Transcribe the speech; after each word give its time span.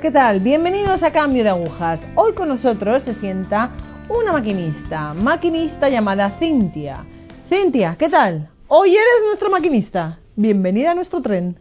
¿qué 0.00 0.10
tal? 0.10 0.40
Bienvenidos 0.40 1.02
a 1.02 1.12
Cambio 1.12 1.44
de 1.44 1.50
Agujas. 1.50 2.00
Hoy 2.16 2.32
con 2.32 2.48
nosotros 2.48 3.02
se 3.04 3.14
sienta 3.16 3.70
una 4.08 4.32
maquinista, 4.32 5.14
maquinista 5.14 5.88
llamada 5.88 6.36
Cintia. 6.38 7.04
Cintia, 7.48 7.96
¿qué 7.98 8.08
tal? 8.08 8.48
Hoy 8.68 8.90
eres 8.90 9.26
nuestra 9.26 9.48
maquinista. 9.48 10.18
Bienvenida 10.36 10.92
a 10.92 10.94
nuestro 10.94 11.22
tren. 11.22 11.56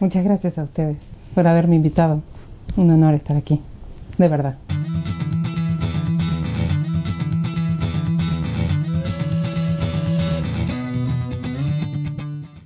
Muchas 0.00 0.24
gracias 0.24 0.58
a 0.58 0.64
ustedes 0.64 0.98
por 1.34 1.46
haberme 1.46 1.76
invitado. 1.76 2.22
Un 2.76 2.90
honor 2.90 3.14
estar 3.14 3.36
aquí, 3.36 3.60
de 4.18 4.28
verdad. 4.28 4.56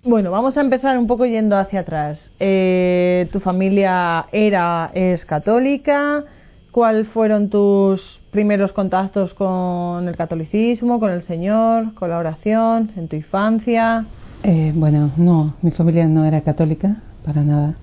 Bueno, 0.09 0.30
vamos 0.30 0.56
a 0.56 0.60
empezar 0.60 0.96
un 0.98 1.09
poco 1.09 1.27
yendo 1.27 1.59
hacia 1.59 1.80
atrás. 1.80 2.30
Eh, 2.38 3.28
tu 3.33 3.41
familia 3.41 4.27
era, 4.30 4.92
es 4.95 5.27
católica. 5.27 6.23
¿Cuáles 6.70 7.09
fueron 7.09 7.51
tus 7.51 8.20
primeros 8.30 8.73
contactos 8.73 9.34
con 9.34 10.06
el 10.06 10.14
catolicismo, 10.14 11.00
con 11.00 11.11
el 11.11 11.24
Señor, 11.24 11.92
con 11.95 12.11
la 12.11 12.19
oración, 12.19 12.92
en 12.95 13.09
tu 13.09 13.16
infancia? 13.16 14.06
Eh, 14.45 14.73
bueno, 14.77 15.11
no, 15.16 15.55
mi 15.61 15.73
familia 15.73 16.06
no 16.06 16.25
era 16.25 16.41
católica, 16.42 16.98
para 17.25 17.42
nada. 17.42 17.75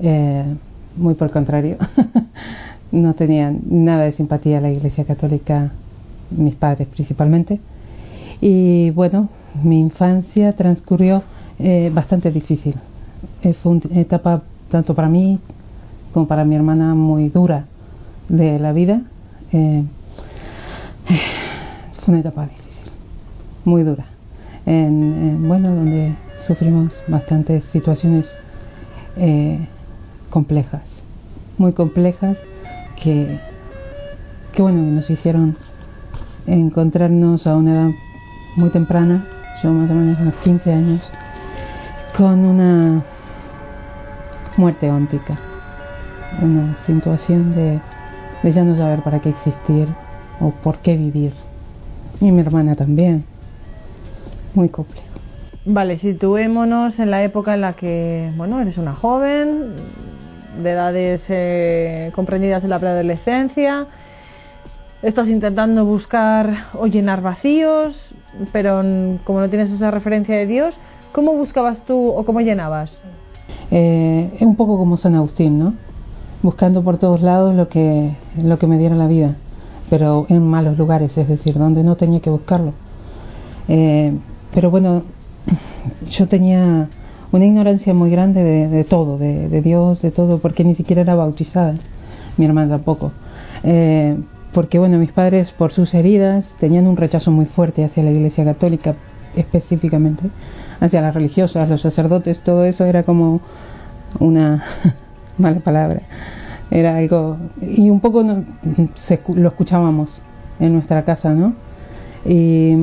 Eh, 0.00 0.44
muy 0.96 1.16
por 1.16 1.30
contrario. 1.30 1.76
no 2.92 3.12
tenían 3.12 3.60
nada 3.68 4.04
de 4.04 4.12
simpatía 4.12 4.56
a 4.56 4.62
la 4.62 4.70
Iglesia 4.70 5.04
Católica, 5.04 5.70
mis 6.30 6.54
padres 6.54 6.88
principalmente. 6.88 7.60
Y 8.40 8.88
bueno, 8.92 9.28
mi 9.62 9.78
infancia 9.80 10.54
transcurrió 10.54 11.24
eh, 11.58 11.90
bastante 11.92 12.30
difícil. 12.30 12.74
Eh, 13.42 13.52
fue 13.54 13.72
una 13.72 14.00
etapa 14.00 14.42
tanto 14.70 14.94
para 14.94 15.08
mí 15.08 15.40
como 16.12 16.28
para 16.28 16.44
mi 16.44 16.54
hermana 16.54 16.94
muy 16.94 17.28
dura 17.28 17.64
de 18.28 18.58
la 18.58 18.72
vida. 18.72 19.02
Eh, 19.52 19.84
fue 22.04 22.12
una 22.12 22.20
etapa 22.20 22.42
difícil, 22.42 22.92
muy 23.64 23.82
dura. 23.82 24.04
En, 24.66 25.48
bueno, 25.48 25.74
donde 25.74 26.14
sufrimos 26.46 26.94
bastantes 27.08 27.64
situaciones 27.72 28.26
complejas, 30.30 30.82
muy 31.56 31.72
complejas 31.72 32.36
que, 33.02 33.40
que 34.52 34.62
bueno, 34.62 34.80
nos 34.82 35.10
hicieron 35.10 35.56
encontrarnos 36.46 37.46
a 37.46 37.56
una 37.56 37.72
edad 37.72 37.90
muy 38.56 38.70
temprana, 38.70 39.26
yo 39.62 39.72
más 39.72 39.90
o 39.90 39.94
menos 39.94 40.18
a 40.18 40.24
los 40.24 40.34
15 40.36 40.72
años, 40.72 41.00
con 42.16 42.44
una 42.44 43.02
muerte 44.56 44.90
óntica, 44.90 45.38
una 46.42 46.76
situación 46.86 47.52
de, 47.52 47.80
de 48.42 48.52
ya 48.52 48.64
no 48.64 48.76
saber 48.76 49.02
para 49.02 49.20
qué 49.20 49.30
existir 49.30 49.88
o 50.40 50.50
por 50.50 50.78
qué 50.78 50.96
vivir. 50.96 51.32
Y 52.20 52.32
mi 52.32 52.40
hermana 52.40 52.74
también, 52.74 53.24
muy 54.54 54.68
complejo. 54.68 55.06
Vale, 55.64 55.98
situémonos 55.98 56.98
en 56.98 57.10
la 57.10 57.22
época 57.22 57.54
en 57.54 57.60
la 57.60 57.74
que, 57.74 58.32
bueno, 58.36 58.60
eres 58.60 58.78
una 58.78 58.94
joven, 58.94 59.74
de 60.62 60.70
edades 60.70 61.22
eh, 61.28 62.10
comprendidas 62.14 62.64
en 62.64 62.70
la 62.70 62.78
preadolescencia, 62.78 63.86
estás 65.02 65.28
intentando 65.28 65.84
buscar 65.84 66.68
o 66.74 66.86
llenar 66.86 67.22
vacíos, 67.22 68.14
pero 68.52 68.82
como 69.24 69.40
no 69.40 69.48
tienes 69.48 69.70
esa 69.70 69.90
referencia 69.90 70.36
de 70.36 70.46
Dios, 70.46 70.74
¿Cómo 71.18 71.32
buscabas 71.32 71.84
tú 71.84 72.10
o 72.10 72.24
cómo 72.24 72.42
llenabas? 72.42 72.92
Eh, 73.72 74.38
un 74.40 74.54
poco 74.54 74.78
como 74.78 74.96
San 74.96 75.16
Agustín, 75.16 75.58
¿no? 75.58 75.74
Buscando 76.44 76.84
por 76.84 76.98
todos 76.98 77.22
lados 77.22 77.56
lo 77.56 77.68
que, 77.68 78.14
lo 78.40 78.56
que 78.60 78.68
me 78.68 78.78
diera 78.78 78.94
la 78.94 79.08
vida, 79.08 79.34
pero 79.90 80.26
en 80.28 80.46
malos 80.46 80.78
lugares, 80.78 81.18
es 81.18 81.26
decir, 81.26 81.58
donde 81.58 81.82
no 81.82 81.96
tenía 81.96 82.20
que 82.20 82.30
buscarlo. 82.30 82.72
Eh, 83.66 84.16
pero 84.54 84.70
bueno, 84.70 85.02
yo 86.08 86.28
tenía 86.28 86.88
una 87.32 87.46
ignorancia 87.46 87.92
muy 87.94 88.10
grande 88.10 88.44
de, 88.44 88.84
todo, 88.84 89.18
de, 89.18 89.60
Dios, 89.60 90.00
de 90.00 90.12
todo, 90.12 90.38
porque 90.38 90.62
ni 90.62 90.76
siquiera 90.76 91.02
era 91.02 91.16
bautizada, 91.16 91.74
mi 92.36 92.44
hermana 92.44 92.76
tampoco. 92.76 93.10
Eh, 93.64 94.16
porque 94.54 94.78
bueno, 94.78 94.98
mis 94.98 95.10
padres 95.10 95.50
por 95.50 95.72
sus 95.72 95.92
heridas 95.94 96.46
tenían 96.60 96.86
un 96.86 96.96
rechazo 96.96 97.32
muy 97.32 97.46
fuerte 97.46 97.84
hacia 97.84 98.04
la 98.04 98.12
Iglesia 98.12 98.44
Católica 98.44 98.94
específicamente, 99.36 100.30
hacia 100.80 101.02
las 101.02 101.14
religiosas, 101.14 101.68
los 101.68 101.82
sacerdotes, 101.82 102.40
todo 102.40 102.64
eso 102.64 102.84
era 102.84 103.02
como 103.02 103.40
una 104.20 104.62
mala 105.38 105.60
palabra. 105.60 106.02
Era 106.70 106.96
algo. 106.96 107.38
Y 107.60 107.88
un 107.90 108.00
poco 108.00 108.22
lo 108.22 109.48
escuchábamos 109.48 110.20
en 110.60 110.74
nuestra 110.74 111.04
casa, 111.04 111.32
¿no? 111.32 111.54
Y, 112.24 112.74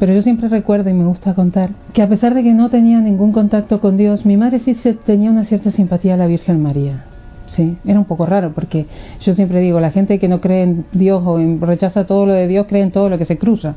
pero 0.00 0.12
yo 0.12 0.22
siempre 0.22 0.48
recuerdo 0.48 0.90
y 0.90 0.94
me 0.94 1.04
gusta 1.04 1.34
contar 1.34 1.70
que 1.92 2.02
a 2.02 2.08
pesar 2.08 2.34
de 2.34 2.42
que 2.42 2.54
no 2.54 2.70
tenía 2.70 3.00
ningún 3.00 3.32
contacto 3.32 3.80
con 3.80 3.96
Dios, 3.96 4.24
mi 4.24 4.36
madre 4.36 4.60
sí 4.60 4.74
se, 4.74 4.94
tenía 4.94 5.30
una 5.30 5.44
cierta 5.44 5.70
simpatía 5.70 6.14
a 6.14 6.16
la 6.16 6.26
Virgen 6.26 6.62
María. 6.62 7.04
Sí, 7.58 7.76
era 7.84 7.98
un 7.98 8.04
poco 8.04 8.24
raro 8.24 8.52
porque 8.54 8.86
yo 9.20 9.34
siempre 9.34 9.58
digo, 9.58 9.80
la 9.80 9.90
gente 9.90 10.20
que 10.20 10.28
no 10.28 10.40
cree 10.40 10.62
en 10.62 10.84
Dios 10.92 11.20
o 11.26 11.40
rechaza 11.66 12.06
todo 12.06 12.24
lo 12.24 12.32
de 12.32 12.46
Dios 12.46 12.66
cree 12.68 12.84
en 12.84 12.92
todo 12.92 13.08
lo 13.08 13.18
que 13.18 13.24
se 13.24 13.36
cruza. 13.36 13.74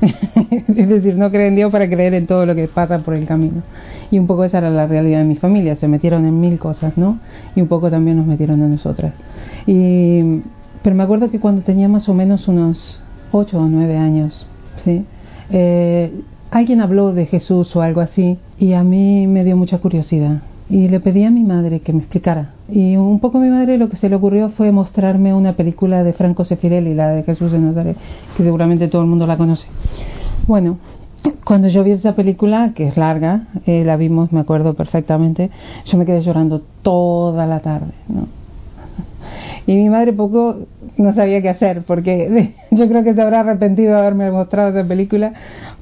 es 0.00 0.88
decir, 0.88 1.14
no 1.14 1.30
creen 1.30 1.48
en 1.48 1.56
Dios 1.56 1.70
para 1.70 1.90
creer 1.90 2.14
en 2.14 2.26
todo 2.26 2.46
lo 2.46 2.54
que 2.54 2.68
pasa 2.68 3.00
por 3.00 3.12
el 3.12 3.26
camino. 3.26 3.60
Y 4.10 4.18
un 4.18 4.26
poco 4.26 4.44
esa 4.44 4.56
era 4.56 4.70
la 4.70 4.86
realidad 4.86 5.18
de 5.18 5.26
mi 5.26 5.36
familia, 5.36 5.76
se 5.76 5.88
metieron 5.88 6.24
en 6.24 6.40
mil 6.40 6.58
cosas, 6.58 6.96
¿no? 6.96 7.18
Y 7.54 7.60
un 7.60 7.68
poco 7.68 7.90
también 7.90 8.16
nos 8.16 8.24
metieron 8.24 8.62
a 8.62 8.66
nosotras. 8.66 9.12
Y, 9.66 10.40
pero 10.82 10.96
me 10.96 11.02
acuerdo 11.02 11.30
que 11.30 11.38
cuando 11.38 11.60
tenía 11.60 11.86
más 11.86 12.08
o 12.08 12.14
menos 12.14 12.48
unos 12.48 12.98
ocho 13.30 13.58
o 13.58 13.66
nueve 13.66 13.98
años, 13.98 14.46
¿sí? 14.86 15.04
Eh, 15.50 16.18
alguien 16.50 16.80
habló 16.80 17.12
de 17.12 17.26
Jesús 17.26 17.76
o 17.76 17.82
algo 17.82 18.00
así 18.00 18.38
y 18.58 18.72
a 18.72 18.82
mí 18.82 19.26
me 19.26 19.44
dio 19.44 19.54
mucha 19.54 19.76
curiosidad 19.76 20.40
y 20.70 20.88
le 20.88 21.00
pedí 21.00 21.24
a 21.24 21.30
mi 21.30 21.44
madre 21.44 21.80
que 21.80 21.92
me 21.92 22.00
explicara. 22.00 22.50
Y 22.68 22.96
un 22.96 23.20
poco 23.20 23.38
a 23.38 23.40
mi 23.40 23.48
madre 23.48 23.78
lo 23.78 23.88
que 23.88 23.96
se 23.96 24.08
le 24.08 24.16
ocurrió 24.16 24.50
fue 24.50 24.70
mostrarme 24.70 25.32
una 25.32 25.54
película 25.54 26.04
de 26.04 26.12
Franco 26.12 26.44
Sefirelli, 26.44 26.94
la 26.94 27.08
de 27.08 27.22
Jesús 27.22 27.52
de 27.52 27.58
Nazaret, 27.58 27.96
que 28.36 28.42
seguramente 28.42 28.88
todo 28.88 29.02
el 29.02 29.08
mundo 29.08 29.26
la 29.26 29.36
conoce. 29.36 29.66
Bueno, 30.46 30.78
cuando 31.44 31.68
yo 31.68 31.82
vi 31.84 31.92
esa 31.92 32.14
película, 32.14 32.72
que 32.74 32.88
es 32.88 32.96
larga, 32.96 33.48
eh, 33.66 33.84
la 33.84 33.96
vimos, 33.96 34.32
me 34.32 34.40
acuerdo 34.40 34.74
perfectamente, 34.74 35.50
yo 35.86 35.96
me 35.96 36.04
quedé 36.04 36.20
llorando 36.20 36.62
toda 36.82 37.46
la 37.46 37.60
tarde, 37.60 37.92
¿no? 38.08 38.28
Y 39.66 39.74
mi 39.76 39.88
madre 39.90 40.12
poco 40.12 40.56
no 40.96 41.12
sabía 41.14 41.42
qué 41.42 41.48
hacer, 41.48 41.82
porque 41.82 42.54
yo 42.70 42.88
creo 42.88 43.04
que 43.04 43.14
se 43.14 43.22
habrá 43.22 43.40
arrepentido 43.40 43.92
de 43.92 43.98
haberme 43.98 44.30
mostrado 44.30 44.70
esa 44.78 44.86
película, 44.86 45.32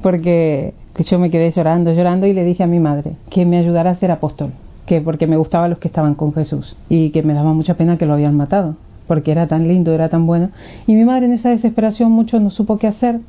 porque 0.02 0.74
yo 0.98 1.18
me 1.18 1.30
quedé 1.30 1.50
llorando, 1.50 1.92
llorando 1.92 2.26
y 2.26 2.32
le 2.32 2.44
dije 2.44 2.62
a 2.62 2.66
mi 2.68 2.80
madre 2.80 3.12
que 3.30 3.44
me 3.44 3.58
ayudara 3.58 3.90
a 3.90 3.96
ser 3.96 4.10
apóstol 4.10 4.52
que 4.86 5.00
porque 5.00 5.26
me 5.26 5.36
gustaban 5.36 5.70
los 5.70 5.78
que 5.78 5.88
estaban 5.88 6.14
con 6.14 6.32
Jesús 6.32 6.76
y 6.88 7.10
que 7.10 7.22
me 7.22 7.34
daba 7.34 7.52
mucha 7.52 7.74
pena 7.74 7.98
que 7.98 8.06
lo 8.06 8.14
habían 8.14 8.36
matado, 8.36 8.76
porque 9.06 9.32
era 9.32 9.46
tan 9.46 9.68
lindo, 9.68 9.92
era 9.92 10.08
tan 10.08 10.26
bueno. 10.26 10.50
Y 10.86 10.94
mi 10.94 11.04
madre 11.04 11.26
en 11.26 11.32
esa 11.32 11.50
desesperación 11.50 12.12
mucho 12.12 12.40
no 12.40 12.50
supo 12.50 12.78
qué 12.78 12.86
hacer 12.86 13.20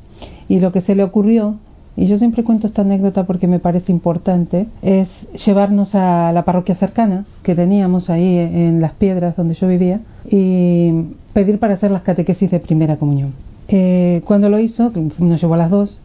y 0.48 0.60
lo 0.60 0.72
que 0.72 0.80
se 0.80 0.94
le 0.94 1.04
ocurrió, 1.04 1.56
y 1.96 2.06
yo 2.06 2.16
siempre 2.16 2.44
cuento 2.44 2.68
esta 2.68 2.82
anécdota 2.82 3.24
porque 3.24 3.48
me 3.48 3.58
parece 3.58 3.90
importante, 3.90 4.66
es 4.82 5.08
llevarnos 5.44 5.94
a 5.94 6.32
la 6.32 6.44
parroquia 6.44 6.76
cercana 6.76 7.24
que 7.42 7.56
teníamos 7.56 8.08
ahí 8.08 8.38
en 8.38 8.80
las 8.80 8.92
piedras 8.92 9.36
donde 9.36 9.54
yo 9.54 9.66
vivía 9.66 10.00
y 10.30 10.92
pedir 11.32 11.58
para 11.58 11.74
hacer 11.74 11.90
las 11.90 12.02
catequesis 12.02 12.50
de 12.50 12.60
primera 12.60 12.96
comunión. 12.96 13.32
Eh, 13.66 14.22
cuando 14.24 14.48
lo 14.48 14.58
hizo, 14.60 14.92
nos 15.18 15.40
llevó 15.40 15.54
a 15.54 15.58
las 15.58 15.70
dos, 15.70 16.00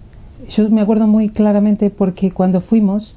yo 0.50 0.70
me 0.70 0.82
acuerdo 0.82 1.08
muy 1.08 1.30
claramente 1.30 1.90
porque 1.90 2.32
cuando 2.32 2.62
fuimos 2.62 3.16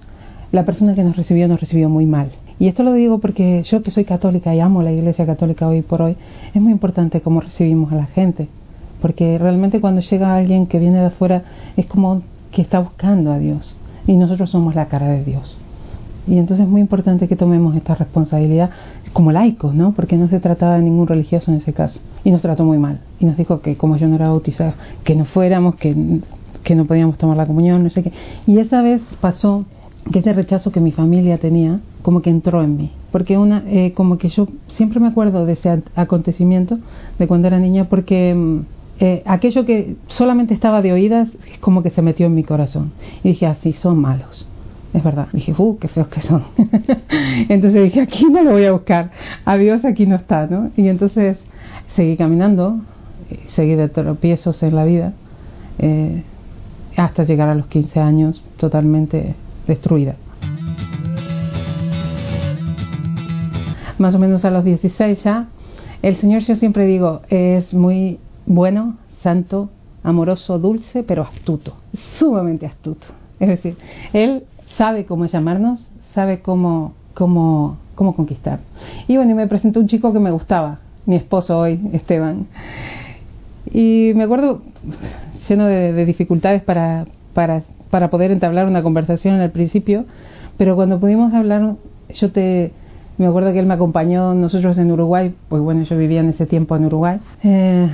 la 0.53 0.65
persona 0.65 0.95
que 0.95 1.05
nos 1.05 1.17
recibió 1.17 1.49
nos 1.49 1.61
recibió 1.61 1.89
muy 1.89 2.07
mal. 2.07 2.31
Y 2.59 2.69
esto 2.69 2.83
lo 2.83 2.95
digo 2.95 3.19
porque 3.19 3.63
yo 3.65 3.83
que 3.83 3.91
soy 3.91 4.05
católica 4.05 4.55
y 4.55 4.61
amo 4.61 4.83
la 4.83 4.93
Iglesia 4.93 5.27
Católica 5.27 5.69
hoy 5.69 5.83
por 5.83 6.01
hoy, 6.01 6.17
es 6.55 6.63
muy 6.63 6.73
importante 6.73 7.21
cómo 7.21 7.41
recibimos 7.41 7.93
a 7.93 7.97
la 7.97 8.07
gente. 8.07 8.49
Porque 9.03 9.37
realmente 9.39 9.81
cuando 9.81 10.01
llega 10.01 10.35
alguien 10.35 10.67
que 10.67 10.79
viene 10.79 11.01
de 11.01 11.07
afuera 11.07 11.43
es 11.77 11.87
como 11.87 12.23
que 12.51 12.63
está 12.63 12.79
buscando 12.81 13.31
a 13.31 13.39
Dios. 13.39 13.77
Y 14.07 14.17
nosotros 14.17 14.51
somos 14.51 14.75
la 14.75 14.87
cara 14.87 15.09
de 15.09 15.25
Dios. 15.25 15.59
Y 16.27 16.39
entonces 16.39 16.65
es 16.65 16.71
muy 16.71 16.81
importante 16.81 17.29
que 17.29 17.37
tomemos 17.37 17.77
esta 17.77 17.95
responsabilidad 17.95 18.71
como 19.13 19.33
laicos, 19.33 19.75
¿no? 19.75 19.93
Porque 19.93 20.17
no 20.17 20.29
se 20.29 20.41
trataba 20.41 20.77
de 20.77 20.83
ningún 20.83 21.07
religioso 21.07 21.51
en 21.51 21.59
ese 21.59 21.73
caso. 21.73 22.01
Y 22.25 22.31
nos 22.31 22.43
trató 22.43 22.65
muy 22.65 22.79
mal. 22.79 23.01
Y 23.21 23.27
nos 23.27 23.37
dijo 23.37 23.61
que 23.61 23.77
como 23.77 23.97
yo 23.97 24.09
no 24.09 24.17
era 24.17 24.29
bautizada, 24.29 24.75
que 25.05 25.15
no 25.15 25.25
fuéramos, 25.27 25.77
que, 25.77 26.21
que 26.65 26.75
no 26.75 26.87
podíamos 26.87 27.19
tomar 27.19 27.37
la 27.37 27.47
comunión, 27.47 27.85
no 27.85 27.91
sé 27.91 28.03
qué. 28.03 28.13
Y 28.47 28.59
esa 28.59 28.83
vez 28.83 29.03
pasó 29.21 29.67
que 30.13 30.21
ese 30.21 30.33
rechazo 30.33 30.71
que 30.71 30.81
mi 30.81 30.93
familia 30.93 31.39
tenía 31.39 31.81
como 32.03 32.23
que 32.23 32.31
entró 32.31 32.63
en 32.63 32.77
mí 32.77 32.91
porque 33.11 33.39
una 33.39 33.65
eh, 33.67 33.93
como 33.93 34.19
que 34.19 34.29
yo 34.29 34.49
siempre 34.69 35.01
me 35.01 35.09
acuerdo 35.09 35.47
de 35.47 35.55
ese 35.55 35.83
acontecimiento 35.95 36.79
de 37.19 37.27
cuando 37.27 37.49
era 37.49 37.59
niña 37.59 37.89
porque 37.89 38.35
mm, 38.35 38.61
eh, 39.01 39.23
aquello 39.27 39.67
que 39.67 39.97
solamente 40.07 40.55
estaba 40.55 40.83
de 40.83 40.93
oídas 40.93 41.29
como 41.61 41.83
que 41.83 41.91
se 41.91 42.03
metió 42.03 42.27
en 42.27 42.35
mi 42.35 42.45
corazón 42.45 42.93
y 43.23 43.31
dije 43.31 43.47
así 43.47 43.73
son 43.73 43.99
malos 43.99 44.49
es 44.97 45.05
verdad. 45.05 45.29
Dije, 45.33 45.55
uh, 45.57 45.79
qué 45.79 45.89
feos 45.89 46.09
que 46.09 46.23
son. 46.23 46.45
entonces 47.51 47.85
dije, 47.85 48.01
aquí 48.01 48.25
no 48.25 48.43
lo 48.43 48.53
voy 48.53 48.65
a 48.65 48.73
buscar. 48.73 49.11
Adiós, 49.45 49.85
aquí 49.85 50.07
no 50.07 50.17
está, 50.17 50.47
¿no? 50.47 50.71
Y 50.75 50.89
entonces 50.89 51.37
seguí 51.95 52.17
caminando, 52.17 52.79
seguí 53.49 53.75
de 53.75 53.89
tropiezos 53.89 54.63
en 54.63 54.75
la 54.75 54.85
vida, 54.85 55.13
eh, 55.79 56.23
hasta 56.97 57.25
llegar 57.25 57.49
a 57.49 57.55
los 57.55 57.67
15 57.67 58.01
años 58.01 58.43
totalmente 58.57 59.35
destruida. 59.67 60.17
Más 63.99 64.15
o 64.15 64.19
menos 64.19 64.45
a 64.45 64.51
los 64.51 64.65
16 64.65 65.23
ya, 65.23 65.49
el 66.03 66.17
Señor, 66.17 66.43
yo 66.43 66.57
siempre 66.57 66.87
digo, 66.87 67.23
es 67.31 67.73
muy 67.73 68.19
bueno, 68.45 68.97
santo, 69.23 69.71
amoroso, 70.03 70.59
dulce, 70.59 71.03
pero 71.03 71.23
astuto, 71.23 71.75
sumamente 72.19 72.67
astuto. 72.67 73.07
Es 73.41 73.49
decir, 73.49 73.77
Él 74.13 74.45
sabe 74.77 75.05
cómo 75.05 75.27
llamarnos, 75.27 75.87
sabe 76.15 76.41
cómo, 76.41 76.95
cómo, 77.15 77.79
cómo 77.95 78.15
conquistar. 78.15 78.61
Y 79.09 79.17
bueno, 79.17 79.33
y 79.33 79.35
me 79.35 79.47
presentó 79.47 79.81
un 79.81 79.89
chico 79.89 80.13
que 80.13 80.21
me 80.21 80.31
gustaba, 80.31 80.79
mi 81.07 81.17
esposo 81.17 81.59
hoy, 81.59 81.81
Esteban. 81.93 82.47
Y 83.73 84.13
me 84.15 84.25
acuerdo, 84.25 84.63
lleno 85.49 85.67
de, 85.67 86.05
dificultades 86.05 86.63
para, 86.63 87.07
para, 87.35 87.63
para 87.91 88.11
poder 88.11 88.31
entablar 88.31 88.67
una 88.67 88.83
conversación 88.83 89.35
en 89.35 89.41
el 89.43 89.51
principio, 89.51 90.05
pero 90.57 90.77
cuando 90.77 90.99
pudimos 90.99 91.35
hablar, 91.35 91.75
yo 92.09 92.33
te, 92.33 92.73
me 93.19 93.27
acuerdo 93.27 93.53
que 93.53 93.59
él 93.59 93.67
me 93.67 93.75
acompañó 93.75 94.35
nosotros 94.35 94.77
en 94.79 94.91
Uruguay, 94.91 95.35
pues 95.49 95.63
bueno, 95.63 95.83
yo 95.83 95.97
vivía 95.97 96.21
en 96.21 96.31
ese 96.31 96.47
tiempo 96.47 96.77
en 96.77 96.85
Uruguay. 96.85 97.19
Eh, 97.43 97.89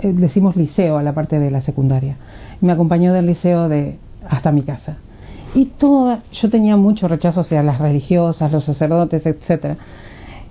eh, 0.00 0.12
decimos 0.12 0.56
liceo 0.56 0.98
a 0.98 1.02
la 1.02 1.12
parte 1.12 1.38
de 1.38 1.50
la 1.50 1.62
secundaria. 1.62 2.16
Me 2.60 2.72
acompañó 2.72 3.12
del 3.12 3.26
liceo 3.26 3.68
de 3.68 3.98
hasta 4.28 4.52
mi 4.52 4.62
casa. 4.62 4.96
Y 5.54 5.66
toda, 5.66 6.22
yo 6.30 6.50
tenía 6.50 6.76
mucho 6.76 7.08
rechazo 7.08 7.40
hacia 7.40 7.62
las 7.62 7.78
religiosas, 7.78 8.52
los 8.52 8.64
sacerdotes, 8.64 9.24
etcétera. 9.24 9.76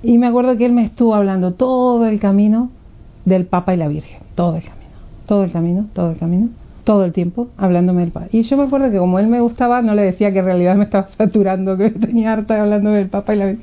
Y 0.01 0.17
me 0.17 0.27
acuerdo 0.27 0.57
que 0.57 0.65
él 0.65 0.73
me 0.73 0.83
estuvo 0.83 1.13
hablando 1.13 1.53
todo 1.53 2.07
el 2.07 2.19
camino 2.19 2.69
del 3.25 3.45
Papa 3.45 3.73
y 3.73 3.77
la 3.77 3.87
Virgen, 3.87 4.19
todo 4.35 4.55
el 4.55 4.63
camino, 4.63 4.91
todo 5.25 5.43
el 5.43 5.51
camino, 5.51 5.87
todo 5.93 6.11
el 6.11 6.17
camino, 6.17 6.49
todo 6.87 7.03
el 7.03 7.11
tiempo 7.11 7.49
hablándome 7.57 7.99
del 7.99 8.11
Papa. 8.11 8.27
Y 8.31 8.43
yo 8.43 8.55
me 8.55 8.63
acuerdo 8.63 8.89
que 8.89 8.97
como 8.97 9.19
él 9.19 9.27
me 9.27 9.41
gustaba, 9.41 9.81
no 9.81 9.93
le 9.93 10.03
decía 10.03 10.31
que 10.31 10.39
en 10.39 10.45
realidad 10.45 10.77
me 10.77 10.85
estaba 10.85 11.09
saturando, 11.17 11.75
que 11.75 11.89
tenía 11.89 12.31
harta 12.31 12.61
hablando 12.61 12.91
del 12.91 13.09
Papa 13.09 13.35
y 13.35 13.37
la. 13.37 13.55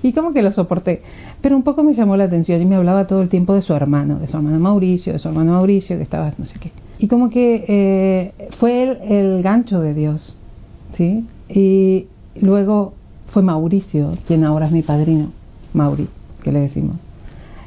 Y 0.00 0.12
como 0.12 0.32
que 0.32 0.42
lo 0.42 0.52
soporté. 0.52 1.02
Pero 1.40 1.56
un 1.56 1.64
poco 1.64 1.82
me 1.82 1.92
llamó 1.92 2.16
la 2.16 2.24
atención 2.24 2.62
y 2.62 2.66
me 2.66 2.76
hablaba 2.76 3.08
todo 3.08 3.20
el 3.20 3.30
tiempo 3.30 3.52
de 3.52 3.62
su 3.62 3.74
hermano, 3.74 4.20
de 4.20 4.28
su 4.28 4.36
hermano 4.36 4.60
Mauricio, 4.60 5.12
de 5.12 5.18
su 5.18 5.26
hermano 5.26 5.54
Mauricio, 5.54 5.96
que 5.96 6.04
estaba 6.04 6.32
no 6.38 6.46
sé 6.46 6.56
qué. 6.60 6.70
Y 7.00 7.08
como 7.08 7.30
que 7.30 7.64
eh, 7.66 8.48
fue 8.60 8.84
él 8.84 8.98
el 9.08 9.42
gancho 9.42 9.80
de 9.80 9.94
Dios, 9.94 10.36
¿sí? 10.96 11.26
Y 11.48 12.06
luego 12.40 12.92
fue 13.32 13.42
Mauricio, 13.42 14.12
quien 14.28 14.44
ahora 14.44 14.66
es 14.66 14.72
mi 14.72 14.82
padrino, 14.82 15.32
Mauri, 15.72 16.06
que 16.44 16.52
le 16.52 16.60
decimos, 16.60 16.94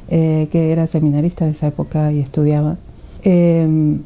eh, 0.08 0.48
que 0.50 0.72
era 0.72 0.86
seminarista 0.86 1.44
de 1.44 1.50
esa 1.50 1.66
época 1.66 2.12
y 2.12 2.20
estudiaba, 2.20 2.78
eh, 3.24 3.98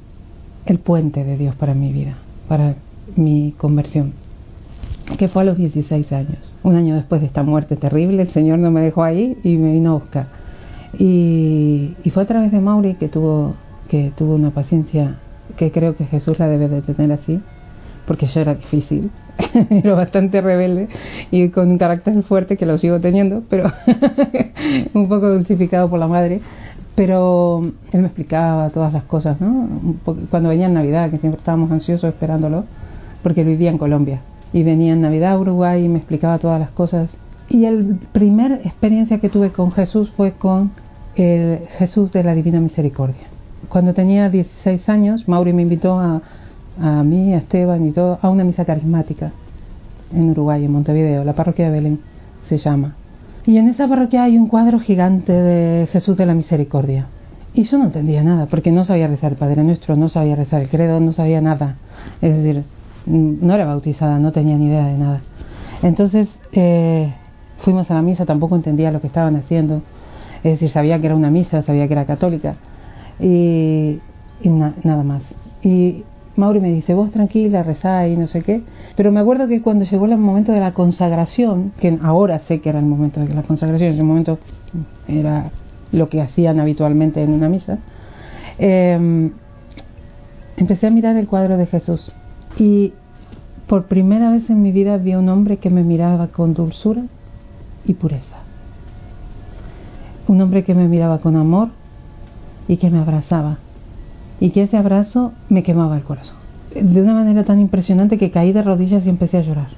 el 0.66 0.78
puente 0.78 1.24
de 1.24 1.36
Dios 1.36 1.54
para 1.54 1.74
mi 1.74 1.92
vida, 1.92 2.14
para 2.48 2.74
mi 3.14 3.54
conversión, 3.56 4.12
que 5.18 5.28
fue 5.28 5.42
a 5.42 5.46
los 5.46 5.56
16 5.56 6.12
años 6.12 6.38
un 6.66 6.74
año 6.74 6.96
después 6.96 7.20
de 7.20 7.28
esta 7.28 7.44
muerte 7.44 7.76
terrible, 7.76 8.22
el 8.22 8.30
Señor 8.30 8.58
no 8.58 8.72
me 8.72 8.80
dejó 8.80 9.04
ahí 9.04 9.38
y 9.44 9.56
me 9.56 9.72
vino 9.72 9.90
a 9.90 9.94
buscar. 9.94 10.26
Y, 10.98 11.94
fue 12.12 12.24
a 12.24 12.26
través 12.26 12.50
de 12.50 12.60
Mauri 12.60 12.94
que 12.94 13.08
tuvo, 13.08 13.54
que 13.88 14.10
tuvo 14.16 14.34
una 14.34 14.50
paciencia 14.50 15.16
que 15.56 15.70
creo 15.70 15.94
que 15.94 16.06
Jesús 16.06 16.40
la 16.40 16.48
debe 16.48 16.69
de 16.69 16.82
tener 16.82 17.12
así, 17.12 17.40
porque 18.04 18.26
yo 18.26 18.40
era 18.40 18.56
difícil, 18.56 19.10
era 19.70 19.94
bastante 19.94 20.40
rebelde 20.40 20.88
y 21.30 21.50
con 21.50 21.70
un 21.70 21.78
carácter 21.78 22.20
fuerte 22.24 22.56
que 22.56 22.66
lo 22.66 22.78
sigo 22.78 23.00
teniendo, 23.00 23.44
pero 23.48 23.70
un 24.92 25.08
poco 25.08 25.28
dulcificado 25.28 25.88
por 25.88 26.00
la 26.00 26.08
madre. 26.08 26.40
Pero 26.96 27.72
él 27.93 28.00
me 28.00 28.06
explicaba 28.06 28.70
todas 28.70 28.93
las 28.93 29.04
cosas, 29.04 29.40
¿no? 29.40 29.69
Cuando 30.31 30.48
venía 30.48 30.66
en 30.66 30.75
Navidad, 30.75 31.10
que 31.10 31.19
siempre 31.19 31.38
estábamos 31.38 31.70
ansiosos 31.70 32.08
esperándolo, 32.08 32.64
porque 33.22 33.43
él 33.43 33.46
vivía 33.46 33.70
en 33.70 33.78
Colombia 33.78 34.22
y 34.52 34.62
venía 34.62 34.94
en 34.94 35.02
Navidad 35.02 35.32
a 35.32 35.38
Uruguay 35.38 35.84
y 35.84 35.88
me 35.88 35.98
explicaba 35.98 36.38
todas 36.38 36.58
las 36.58 36.70
cosas. 36.70 37.10
Y 37.48 37.60
la 37.60 37.96
primera 38.12 38.56
experiencia 38.56 39.19
que 39.19 39.28
tuve 39.28 39.52
con 39.52 39.70
Jesús 39.72 40.10
fue 40.16 40.32
con 40.32 40.72
el 41.14 41.60
Jesús 41.78 42.12
de 42.12 42.25
la 42.25 42.34
Divina 42.34 42.60
Misericordia. 42.60 43.28
Cuando 43.69 43.94
tenía 43.94 44.31
16 44.31 44.88
años, 44.88 45.28
Mauri 45.28 45.52
me 45.52 45.62
invitó 45.62 45.98
a, 45.98 46.22
a 46.81 47.02
mí, 47.02 47.34
a 47.34 47.38
Esteban 47.38 47.87
y 47.87 47.93
todo, 47.93 48.19
a 48.22 48.31
una 48.31 48.44
misa 48.44 48.64
carismática 48.64 49.32
en 50.14 50.31
Uruguay, 50.31 50.64
en 50.64 50.72
Montevideo, 50.72 51.25
la 51.25 51.34
parroquia 51.34 51.66
de 51.66 51.72
Belén 51.72 52.00
se 52.48 52.58
llama. 52.58 52.94
Y 53.46 53.58
en 53.58 53.69
esa 53.69 53.87
parroquia 53.87 54.25
hay 54.25 54.37
un 54.38 54.48
cuadro 54.48 54.81
gigante 54.81 55.32
de 55.32 55.87
Jesús 55.87 56.16
de 56.16 56.26
la 56.26 56.34
Misericordia. 56.34 57.06
Y 57.54 57.62
yo 57.62 57.78
no 57.78 57.84
entendía 57.84 58.22
nada, 58.22 58.46
porque 58.46 58.72
no 58.72 58.84
sabía 58.84 59.06
rezar 59.06 59.32
el 59.32 59.38
Padre 59.38 59.62
Nuestro, 59.62 59.96
no 59.96 60.08
sabía 60.08 60.34
rezar 60.34 60.62
el 60.62 60.69
credo, 60.69 60.98
no 61.00 61.12
sabía 61.12 61.40
nada. 61.40 61.76
Es 62.20 62.37
decir, 62.37 62.64
no 63.06 63.54
era 63.54 63.64
bautizada, 63.64 64.19
no 64.19 64.32
tenía 64.32 64.56
ni 64.56 64.66
idea 64.66 64.87
de 64.87 64.98
nada. 64.98 65.20
Entonces 65.82 66.28
eh, 66.52 67.14
fuimos 67.58 67.90
a 67.90 67.94
la 67.94 68.02
misa, 68.02 68.26
tampoco 68.26 68.56
entendía 68.56 68.90
lo 68.90 69.00
que 69.00 69.06
estaban 69.06 69.37
haciendo. 69.37 69.82
Es 70.43 70.52
decir, 70.52 70.69
sabía 70.69 71.00
que 71.00 71.06
era 71.06 71.14
una 71.14 71.31
misa, 71.31 71.62
sabía 71.62 71.87
que 71.87 71.94
era 71.94 72.04
católica 72.04 72.56
y, 73.20 74.00
nada 74.44 75.02
más. 75.02 75.22
Y 75.62 76.04
Mauri 76.36 76.60
me 76.60 76.72
dice, 76.72 76.94
vos 76.94 77.10
tranquila, 77.10 77.62
rezá 77.62 78.06
y 78.08 78.16
no 78.16 78.26
sé 78.26 78.42
qué. 78.42 78.62
Pero 78.94 79.10
me 79.10 79.20
acuerdo 79.20 79.48
que 79.48 79.62
cuando 79.62 79.84
llegó 79.84 80.06
el 80.06 80.16
momento 80.18 80.52
de 80.52 80.60
la 80.60 80.72
consagración, 80.72 81.72
que 81.78 81.98
ahora 82.02 82.40
sé 82.40 82.60
que 82.60 82.68
era 82.68 82.78
el 82.78 82.86
momento 82.86 83.20
de 83.20 83.34
la 83.34 83.42
consagración, 83.42 83.88
en 83.88 83.94
ese 83.94 84.02
momento 84.02 84.38
era 85.08 85.50
lo 85.92 86.08
que 86.08 86.20
hacían 86.20 86.60
habitualmente 86.60 87.22
en 87.22 87.32
una 87.32 87.48
misa, 87.48 87.78
eh, 88.58 89.30
empecé 90.56 90.86
a 90.86 90.90
mirar 90.90 91.16
el 91.16 91.26
cuadro 91.26 91.56
de 91.56 91.66
Jesús 91.66 92.12
y 92.58 92.92
por 93.66 93.86
primera 93.86 94.30
vez 94.30 94.48
en 94.48 94.62
mi 94.62 94.72
vida 94.72 94.96
vi 94.96 95.12
a 95.12 95.18
un 95.18 95.28
hombre 95.28 95.56
que 95.56 95.70
me 95.70 95.82
miraba 95.82 96.28
con 96.28 96.54
dulzura 96.54 97.02
y 97.84 97.94
pureza. 97.94 98.36
Un 100.28 100.40
hombre 100.40 100.64
que 100.64 100.74
me 100.74 100.88
miraba 100.88 101.18
con 101.18 101.36
amor 101.36 101.70
y 102.69 102.76
que 102.76 102.90
me 102.90 102.98
abrazaba. 102.98 103.58
Y 104.40 104.50
que 104.50 104.62
ese 104.62 104.76
abrazo 104.76 105.32
me 105.48 105.62
quemaba 105.62 105.96
el 105.96 106.05
corazón. 106.05 106.36
De 106.74 107.00
una 107.00 107.14
manera 107.14 107.44
tan 107.44 107.60
impresionante 107.60 108.19
que 108.19 108.31
caí 108.31 108.52
de 108.52 108.62
rodillas 108.62 109.06
y 109.06 109.08
empecé 109.08 109.38
a 109.38 109.43
llorar. 109.43 109.69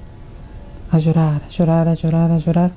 A 0.91 0.99
llorar, 0.99 1.43
a 1.43 1.49
llorar, 1.49 1.87
a 1.87 1.93
llorar, 1.93 2.31
a 2.31 2.39
llorar. 2.39 2.71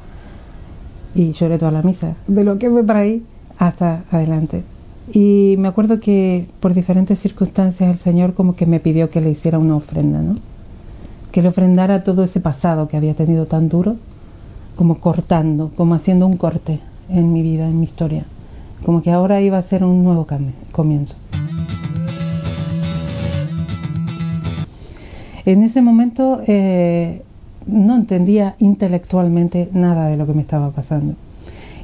Y 1.14 1.32
lloré 1.32 1.58
toda 1.58 1.72
la 1.72 1.82
misa. 1.82 2.14
De 2.26 2.44
lo 2.44 2.58
que 2.58 2.70
fue 2.70 2.84
para 2.84 3.00
ahí 3.00 3.24
hasta 3.58 4.04
adelante. 4.10 4.64
Y 5.12 5.56
me 5.58 5.68
acuerdo 5.68 6.00
que 6.00 6.46
por 6.60 6.74
diferentes 6.74 7.18
circunstancias 7.18 7.90
el 7.90 7.98
Señor 7.98 8.34
como 8.34 8.54
que 8.54 8.66
me 8.66 8.80
pidió 8.80 9.10
que 9.10 9.20
le 9.20 9.30
hiciera 9.30 9.58
una 9.58 9.76
ofrenda, 9.76 10.20
¿no? 10.20 10.36
Que 11.32 11.42
le 11.42 11.48
ofrendara 11.48 12.04
todo 12.04 12.22
ese 12.24 12.40
pasado 12.40 12.88
que 12.88 12.96
había 12.96 13.14
tenido 13.14 13.46
tan 13.46 13.68
duro, 13.68 13.96
como 14.76 15.00
cortando, 15.00 15.70
como 15.76 15.94
haciendo 15.94 16.26
un 16.26 16.36
corte 16.36 16.80
en 17.08 17.32
mi 17.32 17.42
vida, 17.42 17.66
en 17.66 17.80
mi 17.80 17.86
historia. 17.86 18.24
Como 18.84 19.02
que 19.02 19.10
ahora 19.10 19.40
iba 19.40 19.58
a 19.58 19.62
ser 19.62 19.84
un 19.84 20.04
nuevo 20.04 20.26
comienzo. 20.72 21.16
En 25.44 25.64
ese 25.64 25.82
momento 25.82 26.40
eh, 26.46 27.22
no 27.66 27.96
entendía 27.96 28.54
intelectualmente 28.58 29.68
nada 29.72 30.08
de 30.08 30.16
lo 30.16 30.26
que 30.26 30.34
me 30.34 30.42
estaba 30.42 30.70
pasando. 30.70 31.14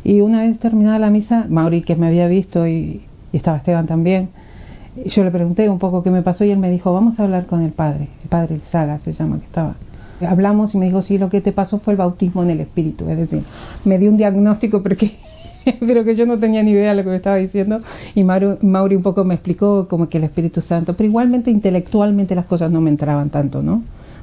Y 0.05 0.21
una 0.21 0.43
vez 0.43 0.59
terminada 0.59 0.99
la 0.99 1.11
misa, 1.11 1.47
Mauri, 1.49 1.83
que 1.83 1.97
me 1.97 2.07
había 2.07 2.28
visto 2.28 2.67
y, 2.67 3.02
y 3.33 3.37
estaba 3.37 3.59
Esteban 3.59 3.87
también. 3.87 4.31
Yo 5.07 5.25
le 5.25 5.31
pregunté 5.31 5.69
un 5.69 5.78
poco 5.78 6.02
qué 6.02 6.11
me 6.11 6.23
pasó 6.23 6.45
y 6.45 6.50
él 6.50 6.59
me 6.59 6.71
dijo, 6.71 6.93
vamos 6.93 7.19
a 7.19 7.25
hablar 7.25 7.47
con 7.47 7.62
el 7.62 7.73
padre, 7.73 8.09
el 8.23 8.28
padre 8.28 8.61
Saga 8.71 8.99
se 9.05 9.12
llama, 9.12 9.38
que 9.38 9.47
estaba. 9.47 9.76
Hablamos 10.26 10.75
y 10.75 10.78
me 10.78 10.87
dijo, 10.87 11.02
sí, 11.02 11.19
lo 11.19 11.28
que 11.28 11.40
te 11.40 11.52
pasó 11.52 11.78
fue 11.78 11.93
el 11.93 11.99
bautismo 11.99 12.43
en 12.43 12.50
el 12.50 12.61
espíritu, 12.61 13.09
es 13.09 13.17
decir, 13.17 13.45
me 13.85 13.99
dio 13.99 14.11
un 14.11 14.17
diagnóstico 14.17 14.83
porque 14.83 15.12
pero 15.81 16.05
que 16.05 16.17
yo 16.17 16.27
no 16.27 16.38
tenía 16.38 16.62
ni 16.62 16.73
idea 16.73 16.91
de 16.91 16.97
lo 16.97 17.03
que 17.03 17.11
me 17.11 17.17
estaba 17.17 17.37
diciendo 17.37 17.81
y 18.15 18.25
Mauri 18.25 18.97
un 18.97 19.03
poco 19.03 19.25
me 19.25 19.35
explicó 19.35 19.88
como 19.88 20.09
que 20.09 20.19
el 20.19 20.25
Espíritu 20.25 20.61
Santo, 20.61 20.95
pero 20.95 21.09
igualmente 21.09 21.50
intelectualmente 21.50 22.35
las 22.35 22.47
cosas 22.47 22.71
no 22.71 22.81
me 22.81 22.91
entraban 22.91 23.31
tanto, 23.31 23.62
¿no? 23.62 23.83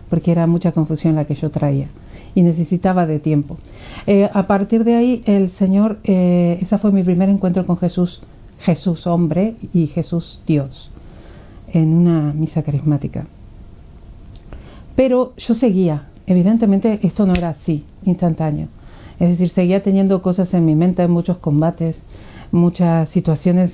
Porque 0.09 0.31
era 0.31 0.47
mucha 0.47 0.71
confusión 0.71 1.15
la 1.15 1.25
que 1.25 1.35
yo 1.35 1.49
traía 1.49 1.87
y 2.35 2.41
necesitaba 2.41 3.05
de 3.05 3.19
tiempo. 3.19 3.57
Eh, 4.05 4.29
a 4.31 4.45
partir 4.45 4.83
de 4.83 4.95
ahí, 4.95 5.23
el 5.25 5.51
Señor, 5.51 5.99
eh, 6.03 6.59
ese 6.61 6.77
fue 6.77 6.91
mi 6.91 7.03
primer 7.03 7.29
encuentro 7.29 7.65
con 7.65 7.77
Jesús 7.77 8.21
Jesús 8.59 9.05
hombre 9.05 9.55
y 9.73 9.87
Jesús 9.87 10.39
Dios 10.47 10.89
en 11.71 11.93
una 11.93 12.33
misa 12.33 12.63
carismática. 12.63 13.27
Pero 14.95 15.33
yo 15.37 15.53
seguía, 15.53 16.07
evidentemente 16.25 16.99
esto 17.03 17.25
no 17.25 17.33
era 17.33 17.49
así, 17.49 17.83
instantáneo. 18.05 18.67
Es 19.19 19.29
decir, 19.29 19.49
seguía 19.49 19.83
teniendo 19.83 20.21
cosas 20.21 20.53
en 20.53 20.65
mi 20.65 20.75
mente, 20.75 21.07
muchos 21.07 21.37
combates, 21.37 21.95
muchas 22.51 23.09
situaciones 23.09 23.71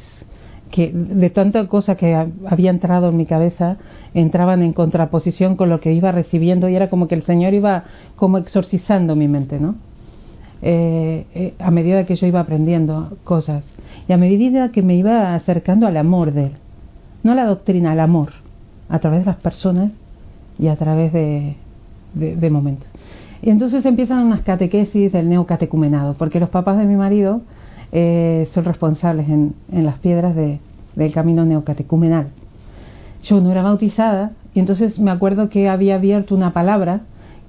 que 0.71 0.91
de 0.93 1.29
tanta 1.29 1.67
cosa 1.67 1.95
que 1.95 2.15
había 2.49 2.69
entrado 2.69 3.09
en 3.09 3.17
mi 3.17 3.25
cabeza, 3.25 3.77
entraban 4.13 4.63
en 4.63 4.73
contraposición 4.73 5.57
con 5.57 5.69
lo 5.69 5.81
que 5.81 5.91
iba 5.91 6.11
recibiendo 6.11 6.69
y 6.69 6.75
era 6.75 6.89
como 6.89 7.07
que 7.07 7.15
el 7.15 7.23
Señor 7.23 7.53
iba 7.53 7.83
como 8.15 8.37
exorcizando 8.37 9.15
mi 9.15 9.27
mente, 9.27 9.59
¿no? 9.59 9.75
Eh, 10.63 11.25
eh, 11.33 11.53
a 11.59 11.71
medida 11.71 12.05
que 12.05 12.15
yo 12.15 12.27
iba 12.27 12.39
aprendiendo 12.39 13.17
cosas 13.23 13.63
y 14.07 14.13
a 14.13 14.17
medida 14.17 14.71
que 14.71 14.83
me 14.83 14.95
iba 14.95 15.33
acercando 15.33 15.87
al 15.87 15.97
amor 15.97 16.31
de 16.33 16.45
Él, 16.45 16.51
no 17.23 17.31
a 17.31 17.35
la 17.35 17.45
doctrina, 17.45 17.91
al 17.91 17.99
amor, 17.99 18.29
a 18.87 18.99
través 18.99 19.21
de 19.21 19.25
las 19.25 19.37
personas 19.37 19.91
y 20.59 20.67
a 20.67 20.75
través 20.75 21.11
de, 21.13 21.55
de, 22.13 22.49
momentos. 22.49 22.87
Y 23.41 23.49
entonces 23.49 23.85
empiezan 23.85 24.25
unas 24.25 24.41
catequesis 24.41 25.11
del 25.11 25.29
neocatecumenado, 25.29 26.13
porque 26.13 26.39
los 26.39 26.49
papás 26.49 26.77
de 26.77 26.85
mi 26.85 26.95
marido 26.95 27.41
eh, 27.91 28.47
son 28.53 28.65
responsables 28.65 29.27
en, 29.29 29.55
en 29.71 29.85
las 29.85 29.97
piedras 29.99 30.35
de, 30.35 30.59
del 30.95 31.11
camino 31.11 31.45
neocatecumenal. 31.45 32.27
Yo 33.23 33.41
no 33.41 33.51
era 33.51 33.63
bautizada 33.63 34.31
y 34.53 34.59
entonces 34.59 34.99
me 34.99 35.11
acuerdo 35.11 35.49
que 35.49 35.69
había 35.69 35.95
abierto 35.95 36.35
una 36.35 36.53
palabra 36.53 37.01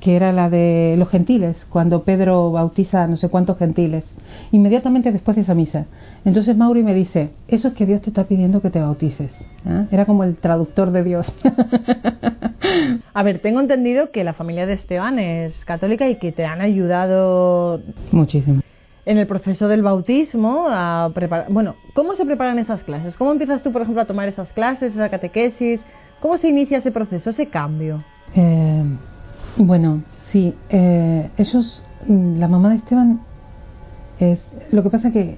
que 0.02 0.16
era 0.16 0.32
la 0.32 0.50
de 0.50 0.96
los 0.98 1.08
gentiles, 1.08 1.56
cuando 1.70 2.02
Pedro 2.02 2.50
bautiza 2.50 3.04
a 3.04 3.06
no 3.06 3.16
sé 3.16 3.28
cuántos 3.28 3.56
gentiles, 3.56 4.04
inmediatamente 4.50 5.12
después 5.12 5.36
de 5.36 5.42
esa 5.42 5.54
misa. 5.54 5.86
Entonces 6.24 6.56
Mauri 6.56 6.82
me 6.82 6.92
dice, 6.92 7.30
eso 7.46 7.68
es 7.68 7.74
que 7.74 7.86
Dios 7.86 8.02
te 8.02 8.10
está 8.10 8.24
pidiendo 8.24 8.60
que 8.60 8.70
te 8.70 8.80
bautices. 8.80 9.30
¿ah? 9.64 9.84
Era 9.92 10.04
como 10.04 10.24
el 10.24 10.36
traductor 10.36 10.90
de 10.90 11.04
Dios. 11.04 11.32
a 13.14 13.22
ver, 13.22 13.38
tengo 13.38 13.60
entendido 13.60 14.10
que 14.10 14.24
la 14.24 14.32
familia 14.32 14.66
de 14.66 14.72
Esteban 14.72 15.20
es 15.20 15.64
católica 15.66 16.08
y 16.08 16.16
que 16.16 16.32
te 16.32 16.44
han 16.44 16.60
ayudado 16.60 17.80
muchísimo 18.10 18.60
en 19.04 19.18
el 19.18 19.28
proceso 19.28 19.68
del 19.68 19.82
bautismo 19.82 20.66
a 20.68 21.10
preparar. 21.14 21.46
Bueno, 21.48 21.76
¿cómo 21.94 22.14
se 22.14 22.24
preparan 22.24 22.58
esas 22.58 22.82
clases? 22.82 23.16
¿Cómo 23.16 23.30
empiezas 23.30 23.62
tú, 23.62 23.70
por 23.70 23.82
ejemplo, 23.82 24.02
a 24.02 24.06
tomar 24.06 24.28
esas 24.28 24.52
clases, 24.52 24.94
esa 24.94 25.08
catequesis? 25.08 25.80
¿Cómo 26.20 26.38
se 26.38 26.48
inicia 26.48 26.78
ese 26.78 26.90
proceso, 26.90 27.30
ese 27.30 27.46
cambio? 27.46 28.04
Eh, 28.34 28.84
bueno, 29.56 30.02
sí, 30.30 30.54
eh, 30.70 31.30
ellos, 31.36 31.82
mm, 32.08 32.38
la 32.38 32.48
mamá 32.48 32.70
de 32.70 32.76
Esteban 32.76 33.20
es, 34.18 34.38
lo 34.70 34.82
que 34.82 34.90
pasa 34.90 35.10
que 35.10 35.36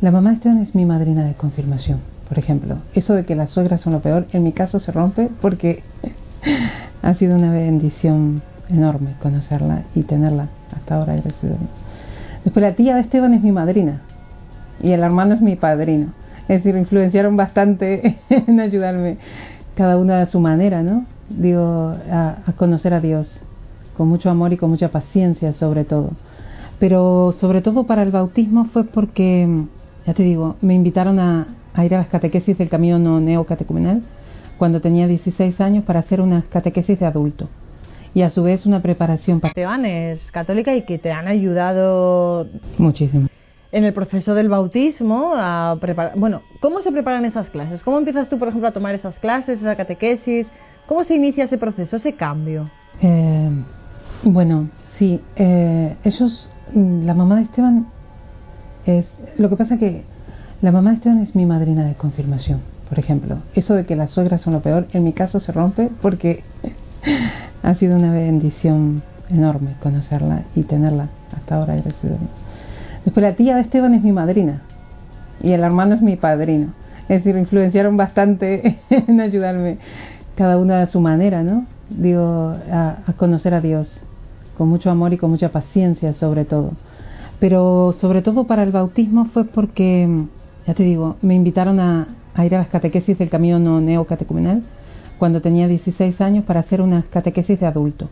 la 0.00 0.12
mamá 0.12 0.30
de 0.30 0.36
Esteban 0.36 0.58
es 0.58 0.74
mi 0.74 0.84
madrina 0.86 1.24
de 1.24 1.34
confirmación, 1.34 2.00
por 2.28 2.38
ejemplo. 2.38 2.76
Eso 2.94 3.14
de 3.14 3.24
que 3.24 3.34
las 3.34 3.50
suegras 3.50 3.80
son 3.80 3.94
lo 3.94 4.00
peor, 4.00 4.28
en 4.32 4.44
mi 4.44 4.52
caso 4.52 4.78
se 4.78 4.92
rompe 4.92 5.28
porque 5.40 5.82
ha 7.02 7.14
sido 7.14 7.36
una 7.36 7.50
bendición 7.50 8.42
enorme 8.68 9.14
conocerla 9.20 9.82
y 9.94 10.02
tenerla 10.02 10.48
hasta 10.76 10.96
ahora, 10.96 11.14
a 11.14 11.16
Después 12.44 12.62
la 12.62 12.74
tía 12.74 12.94
de 12.94 13.00
Esteban 13.00 13.34
es 13.34 13.42
mi 13.42 13.50
madrina 13.50 14.02
y 14.80 14.92
el 14.92 15.02
hermano 15.02 15.34
es 15.34 15.40
mi 15.40 15.56
padrino. 15.56 16.12
Es 16.42 16.62
decir, 16.62 16.76
influenciaron 16.76 17.36
bastante 17.36 18.18
en 18.30 18.60
ayudarme, 18.60 19.18
cada 19.74 19.98
una 19.98 20.22
a 20.22 20.26
su 20.26 20.38
manera, 20.38 20.82
¿no? 20.82 21.06
Digo, 21.28 21.94
a 22.10 22.52
conocer 22.56 22.94
a 22.94 23.00
Dios 23.00 23.42
con 23.98 24.08
mucho 24.08 24.30
amor 24.30 24.52
y 24.52 24.56
con 24.56 24.70
mucha 24.70 24.90
paciencia 24.90 25.52
sobre 25.54 25.84
todo. 25.84 26.12
Pero 26.78 27.32
sobre 27.32 27.60
todo 27.60 27.84
para 27.84 28.02
el 28.04 28.12
bautismo 28.12 28.66
fue 28.66 28.84
porque, 28.84 29.46
ya 30.06 30.14
te 30.14 30.22
digo, 30.22 30.56
me 30.62 30.74
invitaron 30.74 31.18
a, 31.18 31.48
ir 31.84 31.94
a 31.94 31.98
las 31.98 32.08
catequesis 32.08 32.56
del 32.56 32.70
camino 32.70 32.98
no 32.98 33.20
neocatecumenal 33.20 34.02
cuando 34.56 34.80
tenía 34.80 35.06
16 35.06 35.60
años 35.60 35.84
para 35.84 36.00
hacer 36.00 36.20
unas 36.20 36.44
catequesis 36.44 36.98
de 36.98 37.06
adulto 37.06 37.48
y 38.14 38.22
a 38.22 38.30
su 38.30 38.42
vez 38.42 38.64
una 38.66 38.80
preparación 38.80 39.40
para... 39.40 39.50
Esteban 39.50 39.84
es 39.84 40.30
católica 40.32 40.74
y 40.74 40.82
que 40.82 40.98
te 40.98 41.12
han 41.12 41.28
ayudado 41.28 42.46
muchísimo 42.78 43.28
en 43.70 43.84
el 43.84 43.92
proceso 43.92 44.34
del 44.34 44.48
bautismo 44.48 45.32
a 45.36 45.76
preparar... 45.80 46.12
Bueno, 46.16 46.42
¿cómo 46.60 46.80
se 46.80 46.90
preparan 46.90 47.24
esas 47.24 47.50
clases? 47.50 47.82
¿Cómo 47.82 47.98
empiezas 47.98 48.28
tú, 48.28 48.38
por 48.38 48.48
ejemplo, 48.48 48.68
a 48.68 48.72
tomar 48.72 48.94
esas 48.94 49.18
clases, 49.18 49.60
esa 49.60 49.76
catequesis? 49.76 50.46
¿Cómo 50.86 51.04
se 51.04 51.14
inicia 51.14 51.44
ese 51.44 51.58
proceso, 51.58 51.96
ese 51.96 52.14
cambio? 52.14 52.70
Eh, 53.02 53.50
bueno, 54.24 54.68
sí, 54.98 55.20
eh, 55.36 55.96
ellos, 56.04 56.50
mm, 56.74 57.04
la 57.04 57.14
mamá 57.14 57.36
de 57.36 57.42
Esteban 57.42 57.86
es, 58.84 59.06
lo 59.36 59.48
que 59.48 59.56
pasa 59.56 59.78
que 59.78 60.02
la 60.60 60.72
mamá 60.72 60.90
de 60.90 60.96
Esteban 60.96 61.20
es 61.20 61.36
mi 61.36 61.46
madrina 61.46 61.84
de 61.84 61.94
confirmación, 61.94 62.60
por 62.88 62.98
ejemplo. 62.98 63.38
Eso 63.54 63.74
de 63.74 63.86
que 63.86 63.94
las 63.96 64.10
suegras 64.10 64.40
son 64.40 64.54
lo 64.54 64.60
peor, 64.60 64.88
en 64.92 65.04
mi 65.04 65.12
caso 65.12 65.40
se 65.40 65.52
rompe 65.52 65.90
porque 66.02 66.42
ha 67.62 67.74
sido 67.74 67.96
una 67.96 68.12
bendición 68.12 69.02
enorme 69.30 69.74
conocerla 69.80 70.42
y 70.56 70.62
tenerla 70.62 71.08
hasta 71.36 71.56
ahora, 71.56 71.74
gracias 71.74 72.04
a. 72.04 73.04
Después 73.04 73.22
la 73.22 73.34
tía 73.34 73.54
de 73.54 73.60
Esteban 73.62 73.94
es 73.94 74.02
mi 74.02 74.12
madrina 74.12 74.62
y 75.42 75.52
el 75.52 75.62
hermano 75.62 75.94
es 75.94 76.02
mi 76.02 76.16
padrino. 76.16 76.72
Es 77.08 77.24
decir, 77.24 77.36
influenciaron 77.36 77.96
bastante 77.96 78.78
en 78.90 79.20
ayudarme, 79.20 79.78
cada 80.34 80.58
una 80.58 80.82
a 80.82 80.86
su 80.88 81.00
manera, 81.00 81.42
¿no? 81.42 81.66
Digo, 81.88 82.54
a 82.70 83.12
conocer 83.16 83.54
a 83.54 83.62
Dios 83.62 83.88
con 84.58 84.68
mucho 84.68 84.90
amor 84.90 85.14
y 85.14 85.16
con 85.16 85.30
mucha 85.30 85.50
paciencia 85.50 86.12
sobre 86.14 86.44
todo. 86.44 86.72
Pero 87.38 87.94
sobre 87.98 88.20
todo 88.20 88.44
para 88.44 88.64
el 88.64 88.72
bautismo 88.72 89.26
fue 89.26 89.44
porque, 89.44 90.08
ya 90.66 90.74
te 90.74 90.82
digo, 90.82 91.16
me 91.22 91.34
invitaron 91.34 91.78
a, 91.78 92.08
ir 92.44 92.54
a 92.54 92.58
las 92.58 92.68
catequesis 92.68 93.16
del 93.16 93.30
camino 93.30 93.58
no 93.58 93.80
neocatecumenal 93.80 94.62
cuando 95.18 95.40
tenía 95.40 95.66
16 95.66 96.20
años 96.20 96.44
para 96.44 96.60
hacer 96.60 96.82
unas 96.82 97.04
catequesis 97.06 97.58
de 97.58 97.66
adulto 97.66 98.08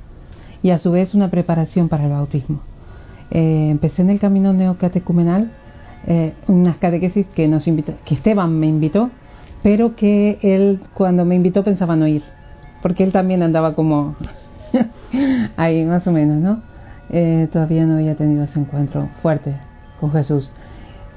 y 0.63 0.71
a 0.71 0.79
su 0.79 0.91
vez 0.91 1.15
una 1.15 1.31
preparación 1.31 1.89
para 1.89 2.05
el 2.05 2.11
bautismo. 2.11 2.61
Eh, 3.31 3.69
empecé 3.71 4.03
en 4.03 4.11
el 4.11 4.21
camino 4.21 4.53
neocatecumenal, 4.53 5.51
eh, 6.07 6.33
unas 6.47 6.77
catequesis 6.79 7.27
que 7.35 7.49
nos 7.49 7.67
invitó, 7.67 7.95
que 8.05 8.15
Esteban 8.15 8.59
me 8.59 8.67
invitó, 8.67 9.11
pero 9.63 9.97
que 9.97 10.39
él 10.43 10.81
cuando 10.95 11.25
me 11.25 11.35
invitó 11.35 11.65
pensaba 11.65 11.97
no 11.97 12.07
ir, 12.07 12.23
porque 12.83 13.03
él 13.03 13.13
también 13.13 13.43
andaba 13.43 13.75
como 13.75 14.17
Ahí 15.57 15.85
más 15.85 16.07
o 16.07 16.13
menos, 16.13 16.39
¿no? 16.39 16.63
Eh, 17.11 17.49
todavía 17.53 17.85
no 17.87 17.95
había 17.95 18.17
tenido 18.17 18.45
ese 18.45 18.59
encuentro 18.59 19.09
fuerte 19.23 19.57
con 20.01 20.11
Jesús. 20.13 20.51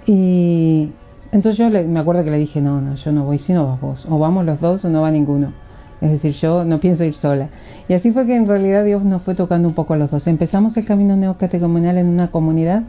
Y 0.06 0.92
entonces 1.32 1.58
yo 1.58 1.70
le, 1.70 1.84
me 1.84 2.00
acuerdo 2.00 2.24
que 2.24 2.32
le 2.32 2.38
dije, 2.38 2.62
no, 2.62 2.82
no, 2.82 2.96
yo 2.96 3.12
no 3.12 3.26
voy 3.26 3.40
si 3.40 3.54
no 3.54 3.68
vas 3.68 3.82
vos. 3.82 4.08
O 4.10 4.20
vamos 4.20 4.46
los 4.46 4.60
dos 4.60 4.86
o 4.86 4.90
no 4.90 5.02
va 5.02 5.12
ninguno. 5.12 5.54
Es 6.02 6.12
decir, 6.12 6.32
yo 6.34 6.64
no 6.64 6.80
pienso 6.80 7.04
ir 7.04 7.16
sola. 7.16 7.50
Y 7.88 7.94
así 7.94 8.12
fue 8.12 8.26
que 8.26 8.36
en 8.36 8.48
realidad 8.48 8.86
Dios 8.86 9.04
nos 9.04 9.22
fue 9.24 9.36
tocando 9.36 9.68
un 9.68 9.74
poco 9.74 9.94
a 9.94 9.98
los 9.98 10.10
dos. 10.10 10.26
Empezamos 10.28 10.76
el 10.78 10.86
camino 10.86 11.16
neocatecumenal 11.16 11.98
en 11.98 12.08
una 12.08 12.32
comunidad 12.32 12.84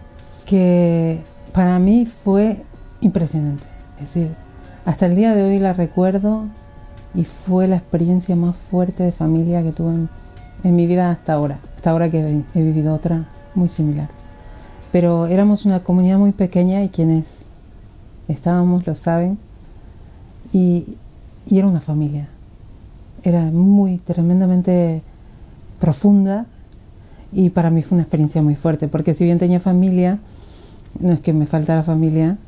que 0.47 1.21
para 1.53 1.79
mí 1.79 2.09
fue 2.25 2.63
impresionante. 3.01 3.65
Es 3.99 4.07
decir, 4.07 4.35
hasta 4.85 5.07
el 5.07 5.17
día 5.17 5.35
de 5.35 5.43
hoy 5.43 5.59
la 5.59 5.73
recuerdo 5.73 6.45
y 7.15 7.25
fue 7.47 7.67
la 7.67 7.77
experiencia 7.77 8.37
más 8.37 8.55
fuerte 8.71 9.03
de 9.03 9.13
familia 9.13 9.63
que 9.63 9.73
tuve 9.73 9.91
en 9.91 10.09
en 10.65 10.77
mi 10.77 10.87
vida 10.87 11.11
hasta 11.11 11.33
ahora, 11.33 11.59
hasta 11.77 11.91
ahora 11.91 12.11
que 12.11 12.43
he 12.55 12.63
vivido 12.63 12.95
otra 12.95 13.27
muy 13.55 13.69
similar. 13.69 14.09
Pero 14.93 15.27
éramos 15.27 15.65
una 15.65 15.81
comunidad 15.81 16.19
muy 16.19 16.33
pequeña 16.33 16.83
y 16.83 16.89
quienes 16.89 17.25
estábamos 18.29 18.87
lo 18.87 18.95
saben 18.95 19.39
y, 20.53 20.97
era 21.51 21.67
una 21.67 21.81
familia. 21.81 22.29
Era 23.25 23.43
muy 23.43 23.99
tremendamente 23.99 25.03
profunda 25.81 26.47
y 27.33 27.51
para 27.51 27.71
mí 27.71 27.83
fue 27.83 27.97
una 27.97 28.03
experiencia 28.03 28.41
muy 28.41 28.55
fuerte 28.55 28.87
porque 28.87 29.15
si 29.15 29.25
bien 29.25 29.39
tenía 29.39 29.61
familia, 29.61 30.19
no 31.01 31.13
es 31.13 31.21
que 31.21 31.33
me 31.33 31.47
faltara 31.47 31.83
familia, 31.83 32.39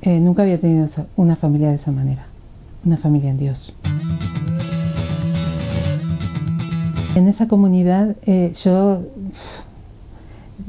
eh, 0.00 0.20
nunca 0.20 0.42
había 0.42 0.60
tenido 0.60 0.88
una 1.16 1.36
familia 1.36 1.68
de 1.68 1.76
esa 1.76 1.92
manera, 1.92 2.26
una 2.84 2.96
familia 2.96 3.30
en 3.30 3.38
Dios. 3.38 3.74
En 7.18 7.26
esa 7.26 7.48
comunidad 7.48 8.14
eh, 8.26 8.52
yo 8.62 9.02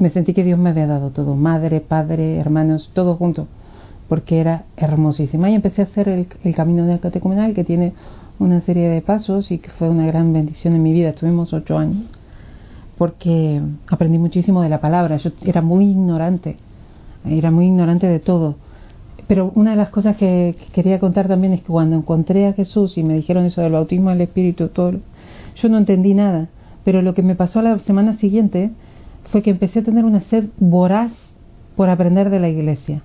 me 0.00 0.10
sentí 0.10 0.34
que 0.34 0.42
Dios 0.42 0.58
me 0.58 0.70
había 0.70 0.88
dado 0.88 1.10
todo, 1.10 1.36
madre, 1.36 1.80
padre, 1.80 2.38
hermanos, 2.38 2.90
todo 2.92 3.14
junto, 3.14 3.46
porque 4.08 4.40
era 4.40 4.64
hermosísima. 4.76 5.48
Y 5.48 5.54
empecé 5.54 5.82
a 5.82 5.84
hacer 5.84 6.08
el, 6.08 6.26
camino 6.56 6.86
de 6.86 6.98
catecumenal 6.98 7.54
que 7.54 7.62
tiene 7.62 7.92
una 8.40 8.62
serie 8.62 8.88
de 8.88 9.00
pasos 9.00 9.52
y 9.52 9.58
que 9.58 9.70
fue 9.70 9.88
una 9.88 10.06
gran 10.06 10.32
bendición 10.32 10.74
en 10.74 10.82
mi 10.82 10.92
vida. 10.92 11.10
Estuvimos 11.10 11.52
ocho 11.52 11.78
años 11.78 12.02
porque 12.98 13.62
aprendí 13.88 14.18
muchísimo 14.18 14.60
de 14.60 14.70
la 14.70 14.80
palabra. 14.80 15.18
Yo 15.18 15.30
era 15.44 15.62
muy 15.62 15.84
ignorante, 15.84 16.56
era 17.24 17.52
muy 17.52 17.66
ignorante 17.66 18.08
de 18.08 18.18
todo. 18.18 18.56
Pero 19.30 19.52
una 19.54 19.70
de 19.70 19.76
las 19.76 19.90
cosas 19.90 20.16
que 20.16 20.56
quería 20.72 20.98
contar 20.98 21.28
también 21.28 21.52
es 21.52 21.60
que 21.60 21.68
cuando 21.68 21.94
encontré 21.94 22.48
a 22.48 22.52
Jesús 22.52 22.98
y 22.98 23.04
me 23.04 23.14
dijeron 23.14 23.44
eso 23.44 23.60
del 23.60 23.70
bautismo 23.70 24.10
del 24.10 24.22
Espíritu, 24.22 24.70
todo, 24.70 24.94
yo 25.54 25.68
no 25.68 25.78
entendí 25.78 26.14
nada, 26.14 26.48
pero 26.82 27.00
lo 27.00 27.14
que 27.14 27.22
me 27.22 27.36
pasó 27.36 27.62
la 27.62 27.78
semana 27.78 28.16
siguiente 28.16 28.72
fue 29.30 29.42
que 29.42 29.50
empecé 29.50 29.78
a 29.78 29.84
tener 29.84 30.04
una 30.04 30.22
sed 30.22 30.46
voraz 30.58 31.12
por 31.76 31.90
aprender 31.90 32.28
de 32.28 32.40
la 32.40 32.48
iglesia. 32.48 33.02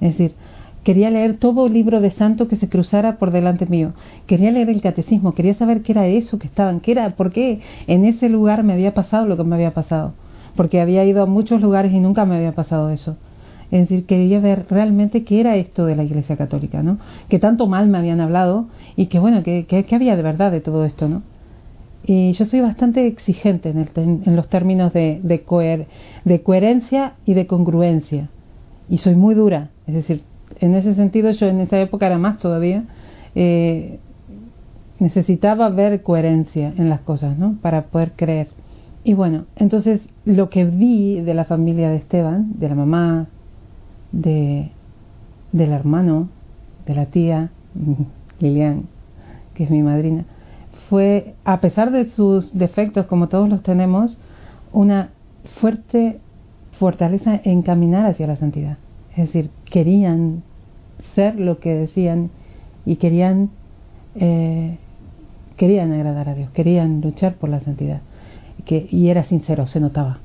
Es 0.00 0.18
decir, 0.18 0.34
quería 0.82 1.10
leer 1.10 1.36
todo 1.36 1.68
el 1.68 1.74
libro 1.74 2.00
de 2.00 2.10
santo 2.10 2.48
que 2.48 2.56
se 2.56 2.68
cruzara 2.68 3.16
por 3.18 3.30
delante 3.30 3.66
mío. 3.66 3.92
Quería 4.26 4.50
leer 4.50 4.68
el 4.68 4.82
catecismo, 4.82 5.36
quería 5.36 5.54
saber 5.54 5.82
qué 5.82 5.92
era 5.92 6.08
eso 6.08 6.40
que 6.40 6.48
estaban, 6.48 6.80
qué 6.80 6.90
era, 6.90 7.08
por 7.10 7.30
qué 7.30 7.60
en 7.86 8.04
ese 8.04 8.28
lugar 8.28 8.64
me 8.64 8.72
había 8.72 8.94
pasado 8.94 9.28
lo 9.28 9.36
que 9.36 9.44
me 9.44 9.54
había 9.54 9.74
pasado. 9.74 10.12
Porque 10.56 10.80
había 10.80 11.04
ido 11.04 11.22
a 11.22 11.26
muchos 11.26 11.60
lugares 11.60 11.92
y 11.92 12.00
nunca 12.00 12.24
me 12.24 12.34
había 12.34 12.50
pasado 12.50 12.90
eso. 12.90 13.16
Es 13.70 13.88
decir, 13.88 14.06
quería 14.06 14.40
ver 14.40 14.66
realmente 14.68 15.22
qué 15.24 15.40
era 15.40 15.56
esto 15.56 15.86
de 15.86 15.94
la 15.94 16.02
Iglesia 16.02 16.36
Católica, 16.36 16.82
¿no? 16.82 16.98
Que 17.28 17.38
tanto 17.38 17.66
mal 17.66 17.88
me 17.88 17.98
habían 17.98 18.20
hablado 18.20 18.66
y 18.96 19.06
que, 19.06 19.18
bueno, 19.18 19.42
que, 19.42 19.66
que, 19.66 19.94
había 19.94 20.16
de 20.16 20.22
verdad 20.22 20.50
de 20.50 20.60
todo 20.60 20.84
esto, 20.84 21.08
¿no? 21.08 21.22
Y 22.04 22.32
yo 22.32 22.44
soy 22.46 22.60
bastante 22.60 23.06
exigente 23.06 23.70
en, 23.70 24.36
los 24.36 24.48
términos 24.48 24.92
de, 24.92 25.20
de 25.22 26.42
coherencia 26.42 27.12
y 27.24 27.34
de 27.34 27.46
congruencia. 27.46 28.30
Y 28.88 28.98
soy 28.98 29.14
muy 29.14 29.34
dura. 29.34 29.68
Es 29.86 29.94
decir, 29.94 30.22
en 30.58 30.74
ese 30.74 30.94
sentido 30.94 31.30
yo 31.30 31.46
en 31.46 31.60
esa 31.60 31.80
época 31.80 32.06
era 32.06 32.18
más 32.18 32.38
todavía. 32.38 32.84
Eh, 33.34 34.00
necesitaba 34.98 35.68
ver 35.68 36.02
coherencia 36.02 36.72
en 36.76 36.88
las 36.88 37.00
cosas, 37.00 37.38
¿no? 37.38 37.56
Para 37.62 37.82
poder 37.84 38.12
creer. 38.16 38.48
Y 39.02 39.14
bueno, 39.14 39.44
entonces 39.56 40.00
lo 40.24 40.50
que 40.50 40.64
vi 40.64 41.20
de 41.20 41.34
la 41.34 41.44
familia 41.44 41.88
de 41.88 41.96
Esteban, 41.96 42.52
de 42.58 42.68
la 42.68 42.74
mamá, 42.74 43.28
de, 44.12 44.70
del 45.52 45.72
hermano, 45.72 46.28
de 46.86 46.94
la 46.94 47.06
tía, 47.06 47.50
Lilian, 48.40 48.84
que 49.54 49.64
es 49.64 49.70
mi 49.70 49.82
madrina, 49.82 50.24
fue, 50.88 51.34
a 51.44 51.60
pesar 51.60 51.92
de 51.92 52.10
sus 52.10 52.56
defectos, 52.56 53.06
como 53.06 53.28
todos 53.28 53.48
los 53.48 53.62
tenemos, 53.62 54.18
una 54.72 55.10
fuerte 55.60 56.20
fortaleza 56.78 57.40
en 57.44 57.62
caminar 57.62 58.06
hacia 58.06 58.26
la 58.26 58.36
santidad. 58.36 58.78
Es 59.12 59.26
decir, 59.26 59.50
querían 59.66 60.42
ser 61.14 61.38
lo 61.38 61.60
que 61.60 61.74
decían 61.74 62.30
y 62.86 62.96
querían, 62.96 63.50
eh, 64.14 64.78
querían 65.56 65.92
agradar 65.92 66.28
a 66.28 66.34
Dios, 66.34 66.50
querían 66.50 67.00
luchar 67.00 67.34
por 67.34 67.50
la 67.50 67.60
santidad. 67.60 68.00
Que, 68.64 68.86
y 68.90 69.08
era 69.08 69.24
sincero, 69.24 69.66
se 69.66 69.80
notaba, 69.80 70.18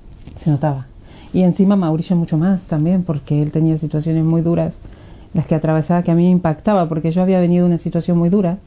se 0.43 0.49
notaba. 0.49 0.87
Y 1.35 1.43
encima 1.43 1.75
Mauricio 1.75 2.15
mucho 2.15 2.37
más 2.37 2.61
también, 2.61 3.03
porque 3.03 3.41
él 3.41 3.51
tenía 3.51 3.77
situaciones 3.77 4.23
muy 4.23 4.41
duras, 4.41 4.73
las 5.33 5.45
que 5.45 5.53
atravesaba, 5.53 6.01
que 6.01 6.11
a 6.11 6.15
mí 6.15 6.23
me 6.23 6.29
impactaba, 6.29 6.87
porque 6.87 7.11
yo 7.11 7.21
había 7.21 7.41
venido 7.41 7.65
una 7.65 7.77
situación 7.77 8.17
muy 8.17 8.29
dura, 8.29 8.59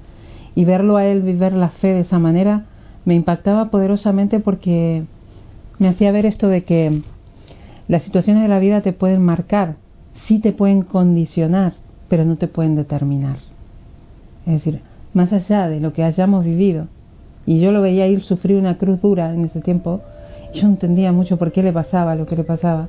y 0.54 0.66
verlo 0.66 0.98
a 0.98 1.06
él 1.06 1.22
vivir 1.22 1.54
la 1.54 1.70
fe 1.70 1.94
de 1.94 2.00
esa 2.00 2.18
manera 2.18 2.66
me 3.06 3.14
impactaba 3.14 3.70
poderosamente 3.70 4.38
porque 4.38 5.04
me 5.78 5.88
hacía 5.88 6.12
ver 6.12 6.26
esto 6.26 6.48
de 6.48 6.64
que 6.64 7.00
las 7.88 8.02
situaciones 8.02 8.42
de 8.42 8.50
la 8.50 8.58
vida 8.58 8.82
te 8.82 8.92
pueden 8.92 9.22
marcar, 9.22 9.76
sí 10.26 10.38
te 10.38 10.52
pueden 10.52 10.82
condicionar, 10.82 11.72
pero 12.10 12.26
no 12.26 12.37
te 12.37 12.48
pueden 12.48 12.76
determinar. 12.76 13.38
Es 14.44 14.52
decir, 14.52 14.82
más 15.14 15.32
allá 15.32 15.68
de 15.68 15.80
lo 15.80 15.94
que 15.94 16.04
hayamos 16.04 16.44
vivido, 16.44 16.87
y 17.46 17.60
yo 17.60 17.72
lo 17.72 17.80
veía 17.80 18.08
ir 18.08 18.25
sufrir 18.25 18.58
una 18.58 18.76
cruz 18.76 19.00
dura 19.00 19.32
en 19.32 19.46
ese 19.46 19.62
tiempo, 19.62 20.02
yo 20.52 20.64
no 20.64 20.70
entendía 20.70 21.12
mucho 21.12 21.36
por 21.36 21.52
qué 21.52 21.62
le 21.62 21.72
pasaba 21.72 22.14
lo 22.14 22.26
que 22.26 22.36
le 22.36 22.44
pasaba, 22.44 22.88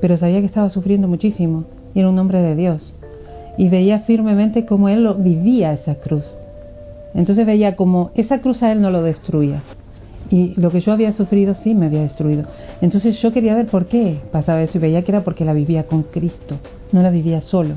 pero 0.00 0.16
sabía 0.16 0.40
que 0.40 0.46
estaba 0.46 0.70
sufriendo 0.70 1.08
muchísimo 1.08 1.64
y 1.94 2.00
era 2.00 2.08
un 2.08 2.18
hombre 2.18 2.40
de 2.40 2.54
Dios. 2.54 2.94
Y 3.56 3.68
veía 3.68 4.00
firmemente 4.00 4.66
cómo 4.66 4.88
él 4.88 5.02
lo 5.02 5.14
vivía 5.14 5.72
esa 5.72 5.96
cruz. 5.96 6.36
Entonces 7.14 7.46
veía 7.46 7.74
como 7.74 8.10
esa 8.14 8.40
cruz 8.40 8.62
a 8.62 8.70
él 8.70 8.80
no 8.80 8.90
lo 8.90 9.02
destruía. 9.02 9.62
Y 10.30 10.52
lo 10.60 10.70
que 10.70 10.80
yo 10.80 10.92
había 10.92 11.12
sufrido 11.12 11.54
sí 11.54 11.74
me 11.74 11.86
había 11.86 12.02
destruido. 12.02 12.44
Entonces 12.80 13.20
yo 13.20 13.32
quería 13.32 13.54
ver 13.54 13.66
por 13.66 13.86
qué 13.86 14.20
pasaba 14.30 14.62
eso 14.62 14.78
y 14.78 14.80
veía 14.80 15.02
que 15.02 15.10
era 15.10 15.24
porque 15.24 15.44
la 15.44 15.54
vivía 15.54 15.84
con 15.86 16.02
Cristo, 16.02 16.58
no 16.92 17.02
la 17.02 17.10
vivía 17.10 17.40
solo. 17.40 17.76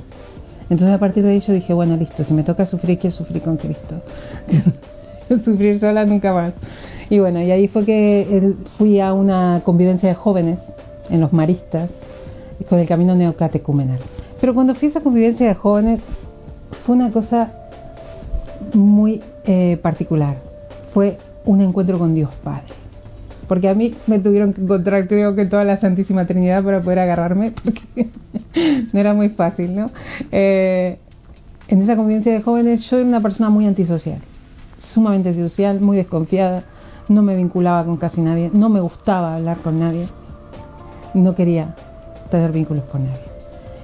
Entonces 0.69 0.95
a 0.95 0.99
partir 0.99 1.23
de 1.23 1.31
ahí 1.31 1.39
yo 1.39 1.53
dije, 1.53 1.73
bueno, 1.73 1.95
listo, 1.95 2.23
si 2.23 2.33
me 2.33 2.43
toca 2.43 2.65
sufrir, 2.65 2.99
quiero 2.99 3.15
sufrir 3.15 3.41
con 3.41 3.57
Cristo. 3.57 4.01
sufrir 5.43 5.79
sola 5.79 6.05
nunca 6.05 6.33
más. 6.33 6.53
Y 7.11 7.19
bueno, 7.19 7.41
y 7.41 7.51
ahí 7.51 7.67
fue 7.67 7.83
que 7.83 8.55
fui 8.77 9.01
a 9.01 9.11
una 9.11 9.63
convivencia 9.65 10.07
de 10.07 10.15
jóvenes 10.15 10.59
en 11.09 11.19
los 11.19 11.33
maristas 11.33 11.89
con 12.69 12.79
el 12.79 12.87
camino 12.87 13.13
neocatecumenal. 13.15 13.99
Pero 14.39 14.53
cuando 14.53 14.75
fui 14.75 14.87
a 14.87 14.91
esa 14.91 15.01
convivencia 15.01 15.45
de 15.45 15.53
jóvenes 15.53 15.99
fue 16.85 16.95
una 16.95 17.11
cosa 17.11 17.51
muy 18.73 19.21
eh, 19.43 19.77
particular. 19.81 20.37
Fue 20.93 21.17
un 21.43 21.59
encuentro 21.59 21.99
con 21.99 22.15
Dios 22.15 22.29
Padre. 22.45 22.73
Porque 23.45 23.67
a 23.67 23.73
mí 23.73 23.93
me 24.07 24.19
tuvieron 24.19 24.53
que 24.53 24.61
encontrar, 24.61 25.09
creo 25.09 25.35
que 25.35 25.43
toda 25.43 25.65
la 25.65 25.81
Santísima 25.81 26.25
Trinidad 26.27 26.63
para 26.63 26.81
poder 26.81 26.99
agarrarme, 26.99 27.51
porque 27.61 28.07
no 28.93 28.97
era 28.97 29.13
muy 29.13 29.27
fácil, 29.27 29.75
¿no? 29.75 29.91
Eh, 30.31 30.97
en 31.67 31.81
esa 31.81 31.97
convivencia 31.97 32.31
de 32.31 32.41
jóvenes 32.41 32.89
yo 32.89 32.99
era 32.99 33.05
una 33.05 33.21
persona 33.21 33.49
muy 33.49 33.67
antisocial, 33.67 34.19
sumamente 34.77 35.27
antisocial, 35.27 35.81
muy 35.81 35.97
desconfiada, 35.97 36.63
no 37.11 37.21
me 37.21 37.35
vinculaba 37.35 37.83
con 37.85 37.97
casi 37.97 38.21
nadie, 38.21 38.49
no 38.53 38.69
me 38.69 38.79
gustaba 38.79 39.35
hablar 39.35 39.57
con 39.57 39.79
nadie, 39.79 40.07
no 41.13 41.35
quería 41.35 41.75
tener 42.29 42.51
vínculos 42.51 42.85
con 42.85 43.05
nadie. 43.05 43.25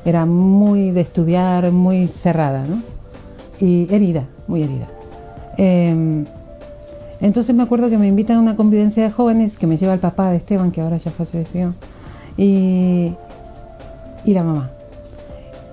Era 0.06 0.26
muy 0.26 0.92
de 0.92 1.02
estudiar, 1.02 1.72
muy 1.72 2.08
cerrada, 2.24 2.66
¿no? 2.66 2.82
Y 3.60 3.94
herida, 3.94 4.24
muy 4.48 4.64
herida. 4.64 4.88
Em, 5.58 6.26
entonces 7.20 7.54
me 7.54 7.64
acuerdo 7.64 7.90
que 7.90 7.98
me 7.98 8.08
invitan 8.08 8.38
a 8.38 8.40
una 8.42 8.56
convivencia 8.56 9.04
de 9.04 9.12
jóvenes 9.12 9.58
que 9.58 9.68
me 9.68 9.78
lleva 9.78 9.94
el 9.94 10.00
papá 10.00 10.30
de 10.32 10.38
Esteban, 10.38 10.72
que 10.72 10.82
ahora 10.82 10.98
ya 10.98 11.12
falleció, 11.12 11.74
y, 12.38 13.14
y 14.24 14.34
la 14.34 14.44
mamá. 14.44 14.72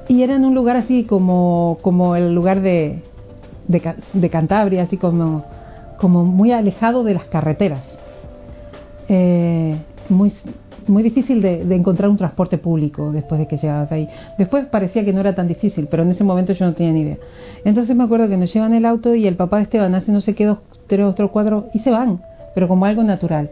Y 0.08 0.22
era 0.22 0.34
en 0.34 0.44
un 0.44 0.54
lugar 0.54 0.76
así 0.76 1.04
como, 1.04 1.78
como 1.82 2.16
el 2.16 2.34
lugar 2.34 2.60
de, 2.60 3.02
de, 3.68 3.94
de 4.12 4.30
Cantabria, 4.30 4.82
así 4.82 4.96
como 4.96 5.44
como 5.98 6.24
muy 6.24 6.52
alejado 6.52 7.04
de 7.04 7.14
las 7.14 7.24
carreteras. 7.24 7.82
Eh, 9.08 9.76
muy, 10.08 10.32
muy 10.86 11.02
difícil 11.02 11.40
de, 11.40 11.62
encontrar 11.74 12.08
un 12.10 12.16
transporte 12.16 12.58
público 12.58 13.10
después 13.12 13.38
de 13.38 13.46
que 13.46 13.56
llegabas 13.56 13.90
ahí. 13.92 14.08
Después 14.38 14.66
parecía 14.66 15.04
que 15.04 15.12
no 15.12 15.20
era 15.20 15.34
tan 15.34 15.48
difícil, 15.48 15.88
pero 15.90 16.02
en 16.02 16.10
ese 16.10 16.24
momento 16.24 16.52
yo 16.52 16.66
no 16.66 16.74
tenía 16.74 16.92
ni 16.92 17.00
idea. 17.00 17.18
Entonces 17.64 17.94
me 17.96 18.04
acuerdo 18.04 18.28
que 18.28 18.36
nos 18.36 18.52
llevan 18.52 18.74
el 18.74 18.84
auto 18.84 19.14
y 19.14 19.26
el 19.26 19.36
papá 19.36 19.58
de 19.58 19.64
Esteban 19.64 19.94
hace 19.94 20.12
no 20.12 20.20
sé 20.20 20.34
qué, 20.34 20.44
dos, 20.44 20.58
tres, 20.86 21.06
otros 21.06 21.30
cuatro, 21.30 21.68
y 21.72 21.80
se 21.80 21.90
van, 21.90 22.20
pero 22.54 22.68
como 22.68 22.84
algo 22.84 23.02
natural. 23.02 23.50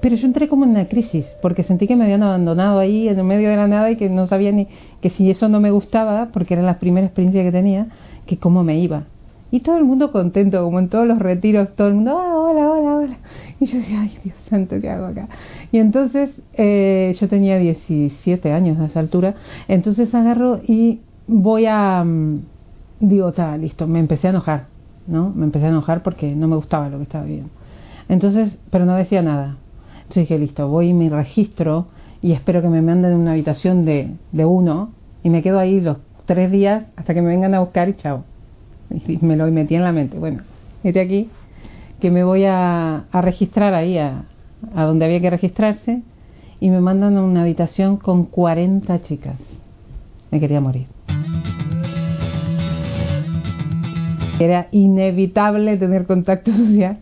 Pero 0.00 0.14
yo 0.16 0.26
entré 0.26 0.46
como 0.46 0.64
en 0.64 0.70
una 0.70 0.88
crisis, 0.88 1.26
porque 1.40 1.62
sentí 1.62 1.86
que 1.86 1.96
me 1.96 2.04
habían 2.04 2.22
abandonado 2.22 2.78
ahí 2.78 3.08
en 3.08 3.18
el 3.18 3.24
medio 3.24 3.48
de 3.48 3.56
la 3.56 3.66
nada 3.66 3.90
y 3.90 3.96
que 3.96 4.10
no 4.10 4.26
sabía 4.26 4.52
ni 4.52 4.68
que 5.00 5.10
si 5.10 5.30
eso 5.30 5.48
no 5.48 5.58
me 5.58 5.70
gustaba, 5.70 6.28
porque 6.32 6.54
era 6.54 6.62
la 6.62 6.78
primera 6.78 7.06
experiencia 7.06 7.42
que 7.42 7.52
tenía, 7.52 7.88
que 8.26 8.36
cómo 8.36 8.62
me 8.62 8.78
iba. 8.78 9.04
Y 9.50 9.60
todo 9.60 9.78
el 9.78 9.84
mundo 9.84 10.10
contento, 10.10 10.62
como 10.64 10.78
en 10.80 10.88
todos 10.88 11.06
los 11.06 11.18
retiros, 11.18 11.74
todo 11.76 11.88
el 11.88 11.94
mundo, 11.94 12.18
ah, 12.18 12.36
hola, 12.36 12.70
hola, 12.70 12.96
hola. 12.96 13.16
Y 13.60 13.66
yo 13.66 13.78
decía, 13.78 14.00
ay, 14.00 14.18
Dios 14.24 14.36
santo, 14.50 14.80
¿qué 14.80 14.90
hago 14.90 15.06
acá? 15.06 15.28
Y 15.72 15.78
entonces 15.78 16.30
eh, 16.54 17.14
yo 17.18 17.28
tenía 17.28 17.56
17 17.58 18.52
años 18.52 18.78
a 18.80 18.86
esa 18.86 19.00
altura, 19.00 19.34
entonces 19.68 20.14
agarro 20.14 20.60
y 20.66 21.00
voy 21.26 21.66
a, 21.66 22.02
mm, 22.04 22.40
digo, 23.00 23.28
está, 23.28 23.56
listo, 23.56 23.86
me 23.86 24.00
empecé 24.00 24.26
a 24.26 24.30
enojar, 24.30 24.66
¿no? 25.06 25.32
Me 25.34 25.44
empecé 25.44 25.66
a 25.66 25.70
enojar 25.70 26.02
porque 26.02 26.34
no 26.34 26.48
me 26.48 26.56
gustaba 26.56 26.88
lo 26.88 26.98
que 26.98 27.04
estaba 27.04 27.24
viendo. 27.24 27.48
Entonces, 28.08 28.58
pero 28.70 28.84
no 28.84 28.94
decía 28.96 29.22
nada. 29.22 29.56
Entonces 30.02 30.28
dije, 30.28 30.38
listo, 30.38 30.68
voy 30.68 30.88
y 30.88 30.94
me 30.94 31.08
registro 31.08 31.86
y 32.20 32.32
espero 32.32 32.62
que 32.62 32.68
me 32.68 32.82
manden 32.82 33.14
una 33.14 33.32
habitación 33.32 33.84
de, 33.84 34.10
de 34.32 34.44
uno 34.44 34.90
y 35.22 35.30
me 35.30 35.42
quedo 35.42 35.58
ahí 35.58 35.80
los 35.80 35.98
tres 36.26 36.50
días 36.50 36.86
hasta 36.96 37.14
que 37.14 37.22
me 37.22 37.28
vengan 37.28 37.54
a 37.54 37.60
buscar 37.60 37.88
y 37.88 37.94
chao. 37.94 38.24
Y 39.08 39.18
me 39.24 39.36
lo 39.36 39.46
metí 39.50 39.74
en 39.74 39.82
la 39.82 39.92
mente. 39.92 40.18
Bueno, 40.18 40.42
este 40.82 41.00
aquí 41.00 41.28
que 42.00 42.10
me 42.10 42.24
voy 42.24 42.44
a, 42.44 43.04
registrar 43.12 43.74
ahí 43.74 43.98
a, 43.98 44.24
a, 44.74 44.84
donde 44.84 45.06
había 45.06 45.20
que 45.20 45.30
registrarse 45.30 46.02
y 46.60 46.70
me 46.70 46.80
mandan 46.80 47.16
a 47.16 47.22
una 47.22 47.42
habitación 47.42 47.96
con 47.96 48.24
40 48.24 49.02
chicas. 49.02 49.36
Me 50.30 50.40
quería 50.40 50.60
morir. 50.60 50.86
Era 54.38 54.68
inevitable 54.70 55.78
tener 55.78 56.06
contacto 56.06 56.52
social 56.56 56.98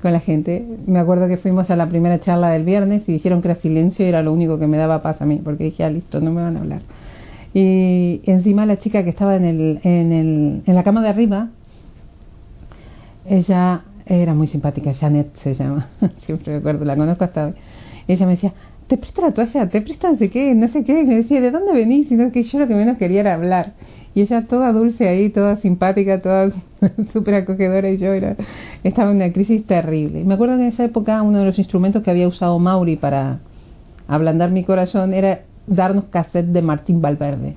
con 0.00 0.12
la 0.12 0.20
gente. 0.20 0.66
Me 0.86 0.98
acuerdo 0.98 1.28
que 1.28 1.36
fuimos 1.36 1.70
a 1.70 1.76
la 1.76 1.88
primera 1.88 2.20
charla 2.20 2.50
del 2.50 2.64
viernes 2.64 3.02
y 3.06 3.12
dijeron 3.12 3.40
que 3.40 3.48
era 3.48 3.60
silencio 3.60 4.04
y 4.04 4.08
era 4.08 4.22
lo 4.22 4.32
único 4.32 4.58
que 4.58 4.66
me 4.66 4.76
daba 4.76 5.00
paz 5.02 5.22
a 5.22 5.26
mí, 5.26 5.40
porque 5.42 5.64
dije, 5.64 5.84
ah, 5.84 5.90
listo, 5.90 6.20
no 6.20 6.32
me 6.32 6.42
van 6.42 6.56
a 6.56 6.60
hablar. 6.60 6.82
Y 7.54 8.20
encima 8.24 8.64
la 8.66 8.78
chica 8.78 9.04
que 9.04 9.10
estaba 9.10 9.36
en, 9.36 9.44
el, 9.44 9.80
en, 9.82 10.12
el, 10.12 10.62
en 10.64 10.74
la 10.74 10.82
cama 10.82 11.02
de 11.02 11.08
arriba, 11.08 11.48
ella 13.26 13.82
era 14.06 14.34
muy 14.34 14.46
simpática, 14.46 14.94
Janet 14.94 15.28
se 15.42 15.54
llama, 15.54 15.88
siempre 16.26 16.52
me 16.52 16.58
acuerdo, 16.58 16.84
la 16.84 16.96
conozco 16.96 17.24
hasta 17.24 17.46
hoy. 17.46 17.54
Ella 18.08 18.26
me 18.26 18.32
decía, 18.32 18.52
te 18.88 18.96
presta 18.96 19.22
la 19.22 19.32
toalla, 19.32 19.68
te 19.68 19.80
presta 19.80 20.10
no 20.10 20.18
sé 20.18 20.30
qué, 20.30 20.54
no 20.54 20.68
sé 20.68 20.84
qué, 20.84 21.00
y 21.00 21.04
me 21.04 21.16
decía, 21.16 21.40
¿de 21.40 21.50
dónde 21.50 21.72
venís? 21.72 22.10
Y 22.10 22.30
que 22.30 22.42
yo 22.42 22.58
lo 22.58 22.66
que 22.66 22.74
menos 22.74 22.98
quería 22.98 23.20
era 23.20 23.34
hablar. 23.34 23.74
Y 24.14 24.22
ella 24.22 24.46
toda 24.46 24.72
dulce 24.72 25.08
ahí, 25.08 25.30
toda 25.30 25.56
simpática, 25.56 26.20
toda 26.20 26.50
súper 27.12 27.36
acogedora, 27.36 27.88
y 27.90 27.96
yo 27.96 28.12
era, 28.12 28.36
estaba 28.82 29.10
en 29.10 29.16
una 29.16 29.32
crisis 29.32 29.66
terrible. 29.66 30.24
Me 30.24 30.34
acuerdo 30.34 30.56
que 30.56 30.62
en 30.62 30.68
esa 30.68 30.84
época 30.84 31.22
uno 31.22 31.38
de 31.38 31.46
los 31.46 31.58
instrumentos 31.58 32.02
que 32.02 32.10
había 32.10 32.28
usado 32.28 32.58
Mauri 32.58 32.96
para 32.96 33.40
ablandar 34.08 34.50
mi 34.50 34.64
corazón 34.64 35.14
era 35.14 35.42
darnos 35.66 36.04
cassette 36.04 36.46
de 36.46 36.62
Martín 36.62 37.00
Valverde. 37.00 37.56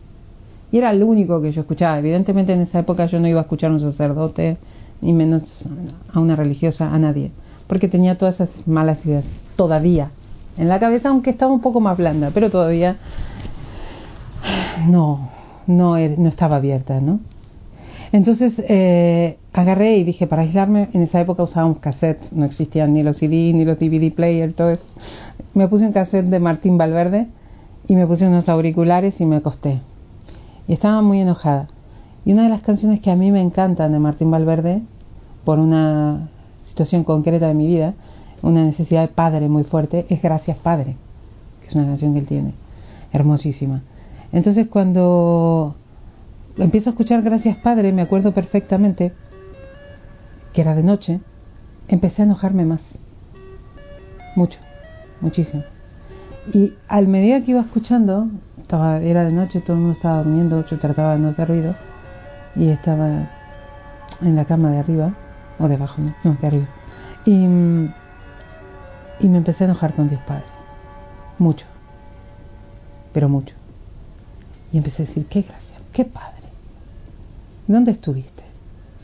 Y 0.72 0.78
era 0.78 0.94
lo 0.94 1.08
único 1.08 1.41
que 1.41 1.52
yo 1.52 1.62
escuchaba. 1.62 2.00
Evidentemente 2.00 2.54
en 2.54 2.62
esa 2.62 2.80
época 2.80 3.06
yo 3.06 3.20
no 3.20 3.28
iba 3.28 3.39
a 3.39 3.44
escuchar 3.44 3.72
a 3.72 3.74
un 3.74 3.80
sacerdote, 3.80 4.58
ni 5.02 5.13
menos 5.13 5.68
a 6.13 6.20
una 6.20 6.36
religiosa, 6.36 6.94
a 6.94 7.00
nadie, 7.00 7.32
porque 7.68 7.88
tenía 7.88 8.18
todas 8.18 8.36
esas 8.36 8.50
malas 8.68 9.06
ideas 9.06 9.26
todavía 9.56 10.12
en 10.58 10.70
la 10.70 10.80
cabeza, 10.80 11.10
aunque 11.10 11.32
estaba 11.32 11.52
un 11.52 11.62
poco 11.62 11.80
más 11.82 11.98
blanda, 11.98 12.32
pero 12.34 12.50
todavía 12.50 12.98
no, 14.88 15.30
no, 15.68 15.98
no 15.98 16.30
estaba 16.30 16.58
abierta, 16.58 17.00
¿no? 17.02 17.20
Entonces 18.12 18.54
eh, 18.70 19.38
agarré 19.52 19.98
y 19.98 20.04
dije, 20.04 20.28
para 20.28 20.44
aislarme, 20.44 20.89
en 20.94 21.02
esa 21.04 21.20
época 21.20 21.44
usábamos 21.44 21.80
cassettes, 21.80 22.32
no 22.32 22.46
existían 22.46 22.94
ni 22.94 23.04
los 23.04 23.18
CD, 23.18 23.52
ni 23.54 23.65
los 23.65 23.78
DVD 23.78 24.13
player, 24.13 24.54
todo 24.54 24.72
eso. 24.72 24.84
Me 25.54 25.68
puse 25.68 25.86
un 25.86 25.91
cassette 25.91 26.28
de 26.28 26.39
Martín 26.39 26.78
Valverde 26.78 27.28
y 27.88 27.95
me 27.95 28.08
puse 28.08 28.28
unos 28.28 28.50
auriculares 28.50 29.19
y 29.19 29.26
me 29.26 29.38
acosté. 29.38 29.82
Y 30.67 30.74
estaba 30.74 31.02
muy 31.02 31.21
enojada. 31.21 31.67
Y 32.26 32.34
una 32.34 32.43
de 32.43 32.50
las 32.50 32.63
canciones 32.63 33.02
que 33.02 33.12
a 33.12 33.15
mí 33.15 33.32
me 33.32 33.41
encantan 33.41 33.91
de 33.91 34.00
Martín 34.00 34.32
Valverde, 34.32 34.82
por 35.43 35.60
una 35.60 36.28
situación 36.67 37.04
concreta 37.04 37.48
de 37.48 37.54
mi 37.54 37.67
vida, 37.67 37.93
una 38.41 38.63
necesidad 38.63 39.02
de 39.02 39.08
padre 39.08 39.48
muy 39.48 39.63
fuerte, 39.63 40.06
es 40.10 40.21
Gracias 40.21 40.58
Padre, 40.58 40.98
que 41.62 41.67
es 41.67 41.76
una 41.76 41.86
canción 41.86 42.13
que 42.13 42.19
él 42.19 42.28
tiene, 42.28 42.54
hermosísima. 43.13 43.82
Entonces 44.34 44.67
cuando 44.67 45.76
empiezo 46.58 46.89
a 46.89 46.91
escuchar 46.91 47.21
Gracias 47.21 47.58
Padre, 47.58 47.93
me 47.93 48.02
acuerdo 48.02 48.34
perfectamente 48.34 49.13
que 50.54 50.62
era 50.62 50.76
de 50.76 50.84
noche, 50.84 51.21
empecé 51.88 52.24
a 52.24 52.26
enojarme 52.26 52.65
más. 52.65 52.82
Mucho, 54.36 54.60
muchísimo. 55.21 55.63
Y 56.53 56.73
al 56.88 57.08
medida 57.08 57.43
que 57.43 57.51
iba 57.51 57.62
escuchando, 57.62 58.27
estaba, 58.62 58.99
era 58.99 59.23
de 59.23 59.31
noche, 59.31 59.62
todo 59.62 59.73
el 59.73 59.79
mundo 59.79 59.95
estaba 59.95 60.23
durmiendo, 60.23 60.65
yo 60.65 60.79
trataba 60.79 61.13
de 61.13 61.19
no 61.19 61.29
hacer 61.29 61.47
ruido, 61.47 61.75
y 62.55 62.69
estaba 62.69 63.29
en 64.21 64.36
la 64.36 64.45
cama 64.45 64.71
de 64.71 64.79
arriba, 64.79 65.13
o 65.60 65.67
debajo, 65.67 66.01
no, 66.01 66.13
no 66.23 66.38
de 66.39 66.47
arriba. 66.47 66.67
Y, 67.25 67.45
y 69.19 69.29
me 69.29 69.38
empecé 69.38 69.63
a 69.63 69.67
enojar 69.67 69.93
con 69.95 70.10
Dios 70.10 70.21
Padre. 70.27 70.45
Mucho. 71.39 71.65
Pero 73.13 73.29
mucho. 73.29 73.55
Y 74.71 74.77
empecé 74.77 75.03
a 75.03 75.05
decir, 75.08 75.25
qué 75.27 75.41
gracia, 75.41 75.77
qué 75.93 76.05
Padre. 76.05 76.36
¿Dónde 77.67 77.91
estuviste? 77.91 78.43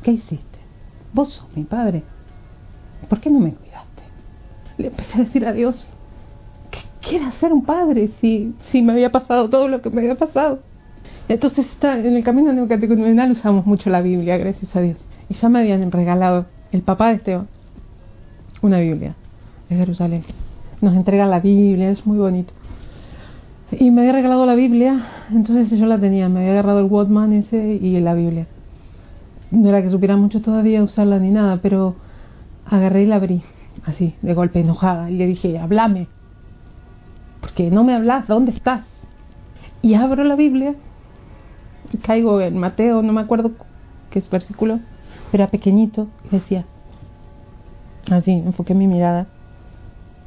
¿Qué 0.03 0.11
hiciste? 0.11 0.59
Vos 1.13 1.33
sos 1.33 1.47
mi 1.55 1.63
Padre. 1.63 2.03
¿Por 3.09 3.19
qué 3.19 3.29
no 3.29 3.39
me 3.39 3.53
cuidaste? 3.53 4.03
Le 4.77 4.87
empecé 4.87 5.17
a 5.19 5.23
decir 5.23 5.45
a 5.45 5.53
Dios, 5.53 5.87
¿qué 7.11 7.17
era 7.17 7.29
ser 7.31 7.51
un 7.51 7.65
padre 7.65 8.09
si, 8.21 8.55
si 8.71 8.81
me 8.81 8.93
había 8.93 9.11
pasado 9.11 9.49
todo 9.49 9.67
lo 9.67 9.81
que 9.81 9.89
me 9.89 9.99
había 9.99 10.15
pasado? 10.15 10.59
Entonces 11.27 11.65
está, 11.65 11.99
en 11.99 12.15
el 12.15 12.23
camino 12.23 12.53
neocatecumenal 12.53 13.31
usamos 13.31 13.65
mucho 13.65 13.89
la 13.89 14.01
Biblia, 14.01 14.37
gracias 14.37 14.73
a 14.77 14.79
Dios. 14.79 14.95
Y 15.27 15.33
ya 15.33 15.49
me 15.49 15.59
habían 15.59 15.91
regalado 15.91 16.45
el 16.71 16.83
papá 16.83 17.09
de 17.09 17.15
Esteban 17.15 17.47
una 18.61 18.79
Biblia 18.79 19.15
de 19.69 19.75
Jerusalén. 19.75 20.23
Nos 20.79 20.95
entrega 20.95 21.25
la 21.25 21.41
Biblia, 21.41 21.89
es 21.89 22.05
muy 22.05 22.17
bonito. 22.17 22.53
Y 23.77 23.91
me 23.91 24.01
había 24.01 24.13
regalado 24.13 24.45
la 24.45 24.55
Biblia, 24.55 25.05
entonces 25.31 25.77
yo 25.77 25.85
la 25.87 25.99
tenía, 25.99 26.29
me 26.29 26.39
había 26.39 26.51
agarrado 26.51 26.79
el 26.79 26.85
Watchman 26.85 27.33
ese 27.33 27.73
y 27.73 27.99
la 27.99 28.13
Biblia. 28.13 28.47
No 29.49 29.67
era 29.67 29.81
que 29.81 29.89
supiera 29.89 30.15
mucho 30.15 30.41
todavía 30.41 30.81
usarla 30.81 31.19
ni 31.19 31.29
nada, 31.29 31.59
pero 31.61 31.95
agarré 32.65 33.03
y 33.03 33.07
la 33.07 33.17
abrí, 33.17 33.41
así, 33.83 34.15
de 34.21 34.33
golpe, 34.33 34.61
enojada, 34.61 35.11
y 35.11 35.17
le 35.17 35.27
dije, 35.27 35.59
háblame, 35.59 36.07
porque 37.41 37.69
no 37.69 37.83
me 37.83 37.93
hablas, 37.93 38.27
¿dónde 38.27 38.51
estás? 38.51 38.85
Y 39.81 39.95
abro 39.95 40.23
la 40.23 40.35
Biblia 40.35 40.75
y 41.91 41.97
caigo 41.97 42.39
en 42.39 42.57
Mateo, 42.57 43.01
no 43.01 43.11
me 43.11 43.21
acuerdo 43.21 43.51
qué 44.09 44.19
es 44.19 44.29
versículo, 44.29 44.79
pero 45.31 45.43
era 45.43 45.51
pequeñito 45.51 46.07
y 46.25 46.35
decía, 46.35 46.65
así, 48.09 48.31
enfoqué 48.31 48.75
mi 48.75 48.87
mirada, 48.87 49.27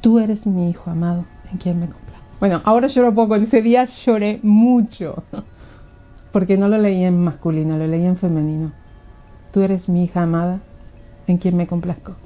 tú 0.01 0.19
eres 0.19 0.45
mi 0.45 0.69
hijo 0.69 0.91
amado, 0.91 1.25
en 1.51 1.57
quien 1.57 1.79
me 1.79 1.87
compra. 1.87 2.15
Bueno, 2.39 2.61
ahora 2.65 2.87
lloro 2.87 3.15
poco, 3.15 3.35
en 3.35 3.43
ese 3.43 3.61
día 3.61 3.85
lloré 3.85 4.39
mucho, 4.43 5.23
porque 6.33 6.57
no 6.57 6.67
lo 6.67 6.77
leí 6.77 7.03
en 7.03 7.23
masculino, 7.23 7.77
lo 7.77 7.87
leí 7.87 8.05
en 8.05 8.17
femenino. 8.17 8.73
Tú 9.51 9.61
eres 9.61 9.87
mi 9.87 10.03
hija 10.03 10.23
amada, 10.23 10.59
en 11.27 11.37
quien 11.37 11.55
me 11.55 11.65
complazco. 11.65 12.17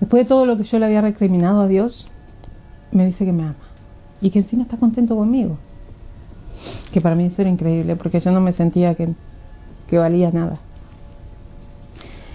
Después 0.00 0.24
de 0.24 0.28
todo 0.28 0.44
lo 0.44 0.58
que 0.58 0.64
yo 0.64 0.78
le 0.78 0.84
había 0.84 1.00
recriminado 1.00 1.62
a 1.62 1.66
Dios, 1.66 2.08
me 2.92 3.06
dice 3.06 3.24
que 3.24 3.32
me 3.32 3.44
ama 3.44 3.73
y 4.24 4.30
que 4.30 4.38
encima 4.38 4.62
está 4.62 4.78
contento 4.78 5.14
conmigo 5.14 5.58
que 6.90 7.02
para 7.02 7.14
mí 7.14 7.24
eso 7.24 7.42
era 7.42 7.50
increíble 7.50 7.94
porque 7.94 8.20
yo 8.20 8.30
no 8.30 8.40
me 8.40 8.54
sentía 8.54 8.94
que, 8.94 9.10
que 9.86 9.98
valía 9.98 10.30
nada. 10.30 10.60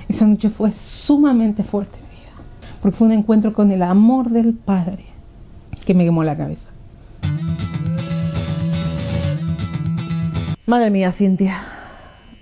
Esa 0.08 0.28
noche 0.28 0.52
fue 0.52 0.71
sumamente 0.73 1.63
fuerte 1.63 1.97
en 1.97 2.04
mi 2.04 2.10
vida, 2.10 2.32
porque 2.80 2.97
fue 2.97 3.08
un 3.08 3.13
encuentro 3.13 3.54
con 3.54 3.71
el 3.71 3.82
amor 3.82 4.30
del 4.30 4.54
Padre 4.54 5.06
que 5.84 5.95
me 5.95 6.04
quemó 6.04 6.23
la 6.23 6.38
cabeza. 6.38 6.67
Madre 10.67 10.91
mía, 10.91 11.12
Cintia, 11.13 11.63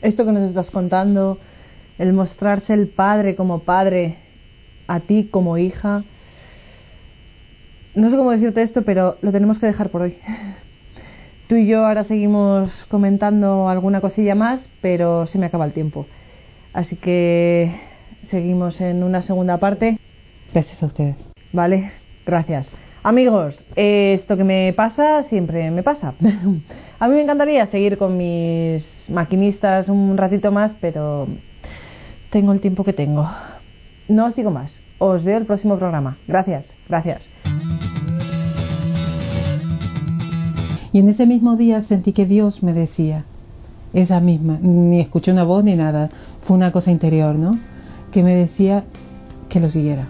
esto 0.02 0.26
que 0.26 0.34
nos 0.34 0.50
estás 0.50 0.72
contando, 0.72 1.38
el 1.98 2.12
mostrarse 2.12 2.74
el 2.74 2.90
padre 2.90 3.38
como 3.38 3.60
padre, 3.60 4.18
a 4.88 5.00
ti 5.00 5.30
como 5.32 5.58
hija, 5.58 6.04
no 7.98 8.12
sé 8.12 8.16
cómo 8.16 8.32
decirte 8.32 8.62
esto, 8.62 8.84
pero 8.84 9.18
lo 9.22 9.32
tenemos 9.32 9.58
que 9.58 9.66
dejar 9.66 9.90
por 9.90 10.04
hoy. 10.04 10.18
Tú 11.48 11.56
y 11.56 11.66
yo 11.66 11.86
ahora 11.86 12.04
seguimos 12.04 12.86
comentando 12.90 13.70
alguna 13.70 14.02
cosilla 14.02 14.36
más, 14.36 14.70
pero 14.82 15.26
se 15.26 15.40
me 15.40 15.48
acaba 15.48 15.66
el 15.66 15.74
tiempo. 15.74 16.06
Así 16.74 16.96
que 16.96 17.72
seguimos 18.24 18.80
en 18.82 19.04
una 19.04 19.22
segunda 19.24 19.58
parte. 19.58 19.98
Gracias 20.54 20.82
a 20.84 20.86
ustedes. 20.86 21.16
Vale, 21.54 21.92
gracias. 22.26 22.72
Amigos, 23.02 23.64
esto 23.76 24.38
que 24.38 24.44
me 24.44 24.74
pasa 24.74 25.24
siempre 25.24 25.72
me 25.72 25.82
pasa. 25.82 26.14
a 27.00 27.08
mí 27.08 27.16
me 27.16 27.22
encantaría 27.22 27.66
seguir 27.68 27.98
con 27.98 28.16
mis 28.16 28.86
maquinistas 29.10 29.88
un 29.88 30.18
ratito 30.18 30.52
más, 30.52 30.72
pero 30.80 31.28
tengo 32.30 32.52
el 32.52 32.60
tiempo 32.60 32.84
que 32.84 32.94
tengo. 32.94 33.28
No 34.08 34.32
sigo 34.34 34.52
más. 34.52 34.76
Os 35.00 35.24
veo 35.24 35.38
el 35.38 35.46
próximo 35.46 35.78
programa. 35.78 36.18
Gracias, 36.28 36.72
gracias. 36.88 37.28
Y 40.98 41.00
en 41.00 41.10
ese 41.10 41.28
mismo 41.28 41.58
día 41.58 41.84
sentí 41.84 42.12
que 42.12 42.26
Dios 42.26 42.64
me 42.64 42.74
decía, 42.74 43.24
esa 43.94 44.20
misma, 44.20 44.58
ni 44.60 45.00
escuché 45.00 45.32
una 45.32 45.44
voz 45.44 45.64
ni 45.64 45.76
nada, 45.76 46.10
fue 46.42 46.58
una 46.58 46.72
cosa 46.72 46.90
interior, 46.90 47.36
¿no? 47.36 47.60
Que 48.12 48.24
me 48.24 48.34
decía 48.34 48.84
que 49.48 49.60
lo 49.60 49.70
siguiera. 49.70 50.08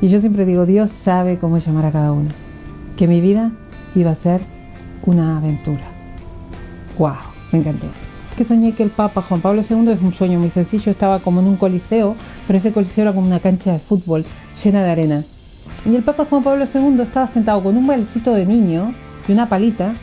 Y 0.00 0.08
yo 0.08 0.18
siempre 0.18 0.46
digo, 0.46 0.66
Dios 0.66 0.90
sabe 1.04 1.38
cómo 1.38 1.58
llamar 1.58 1.86
a 1.86 1.92
cada 1.92 2.10
uno, 2.10 2.30
que 2.96 3.06
mi 3.06 3.20
vida 3.20 3.52
iba 3.94 4.10
a 4.10 4.16
ser 4.16 4.40
una 5.06 5.38
aventura. 5.38 5.86
¡Wow! 6.98 7.14
Me 7.52 7.60
encantó. 7.60 7.86
Que 8.36 8.42
soñé 8.42 8.72
que 8.72 8.82
el 8.82 8.90
Papa 8.90 9.22
Juan 9.22 9.40
Pablo 9.40 9.62
II 9.62 9.90
es 9.92 10.02
un 10.02 10.12
sueño 10.14 10.40
muy 10.40 10.50
sencillo, 10.50 10.90
estaba 10.90 11.20
como 11.20 11.38
en 11.38 11.46
un 11.46 11.56
coliseo, 11.56 12.16
pero 12.48 12.58
ese 12.58 12.72
coliseo 12.72 13.02
era 13.02 13.14
como 13.14 13.28
una 13.28 13.38
cancha 13.38 13.74
de 13.74 13.78
fútbol 13.78 14.26
llena 14.64 14.82
de 14.82 14.90
arena. 14.90 15.24
Y 15.86 15.94
el 15.94 16.02
Papa 16.02 16.26
Juan 16.28 16.42
Pablo 16.42 16.64
II 16.64 17.00
estaba 17.00 17.28
sentado 17.28 17.62
con 17.62 17.76
un 17.76 17.86
balecito 17.86 18.34
de 18.34 18.44
niño 18.44 18.92
y 19.28 19.32
una 19.32 19.48
palita, 19.48 19.94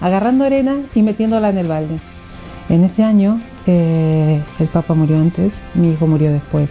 agarrando 0.00 0.44
arena 0.44 0.76
y 0.94 1.02
metiéndola 1.02 1.50
en 1.50 1.58
el 1.58 1.68
balde. 1.68 1.98
En 2.68 2.84
ese 2.84 3.02
año 3.02 3.40
eh, 3.66 4.42
el 4.58 4.68
Papa 4.68 4.94
murió 4.94 5.18
antes, 5.18 5.52
mi 5.74 5.92
hijo 5.92 6.06
murió 6.06 6.32
después, 6.32 6.68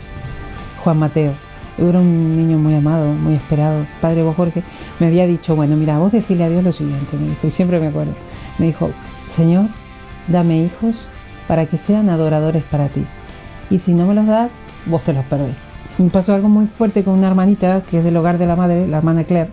Juan 0.83 0.99
Mateo. 0.99 1.33
Era 1.77 1.99
un 1.99 2.37
niño 2.37 2.57
muy 2.57 2.73
amado, 2.73 3.13
muy 3.13 3.35
esperado. 3.35 3.85
Padre 3.99 4.23
vos 4.23 4.35
Jorge 4.35 4.63
me 4.99 5.07
había 5.07 5.27
dicho, 5.27 5.55
bueno, 5.55 5.75
mira, 5.75 5.97
vos 5.97 6.11
decirle 6.11 6.45
a 6.45 6.49
Dios 6.49 6.63
lo 6.63 6.71
siguiente, 6.71 7.17
me 7.17 7.29
dijo, 7.29 7.47
y 7.47 7.51
siempre 7.51 7.79
me 7.79 7.87
acuerdo. 7.87 8.13
Me 8.59 8.67
dijo, 8.67 8.91
Señor, 9.35 9.65
dame 10.27 10.59
hijos 10.59 10.95
para 11.47 11.65
que 11.65 11.77
sean 11.79 12.09
adoradores 12.09 12.63
para 12.63 12.87
ti. 12.87 13.05
Y 13.69 13.79
si 13.79 13.93
no 13.93 14.05
me 14.05 14.15
los 14.15 14.25
das, 14.25 14.51
vos 14.85 15.03
te 15.03 15.11
los 15.11 15.25
perdés. 15.25 15.55
Me 15.97 16.09
pasó 16.09 16.33
algo 16.33 16.49
muy 16.49 16.67
fuerte 16.67 17.03
con 17.03 17.17
una 17.17 17.27
hermanita 17.27 17.81
que 17.89 17.99
es 17.99 18.03
del 18.03 18.15
hogar 18.17 18.37
de 18.37 18.45
la 18.45 18.55
madre, 18.55 18.87
la 18.87 18.97
hermana 18.97 19.23
Claire 19.23 19.49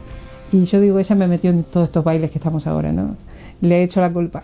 y 0.53 0.67
yo 0.67 0.81
digo, 0.81 0.99
ella 0.99 1.15
me 1.15 1.27
metió 1.27 1.51
en 1.51 1.65
todos 1.65 1.88
estos 1.88 2.05
bailes 2.05 2.31
que 2.31 2.38
estamos 2.38 2.67
ahora, 2.67 2.93
¿no? 2.93 3.17
Le 3.61 3.81
he 3.81 3.83
hecho 3.85 4.01
la 4.01 4.12
culpa. 4.12 4.43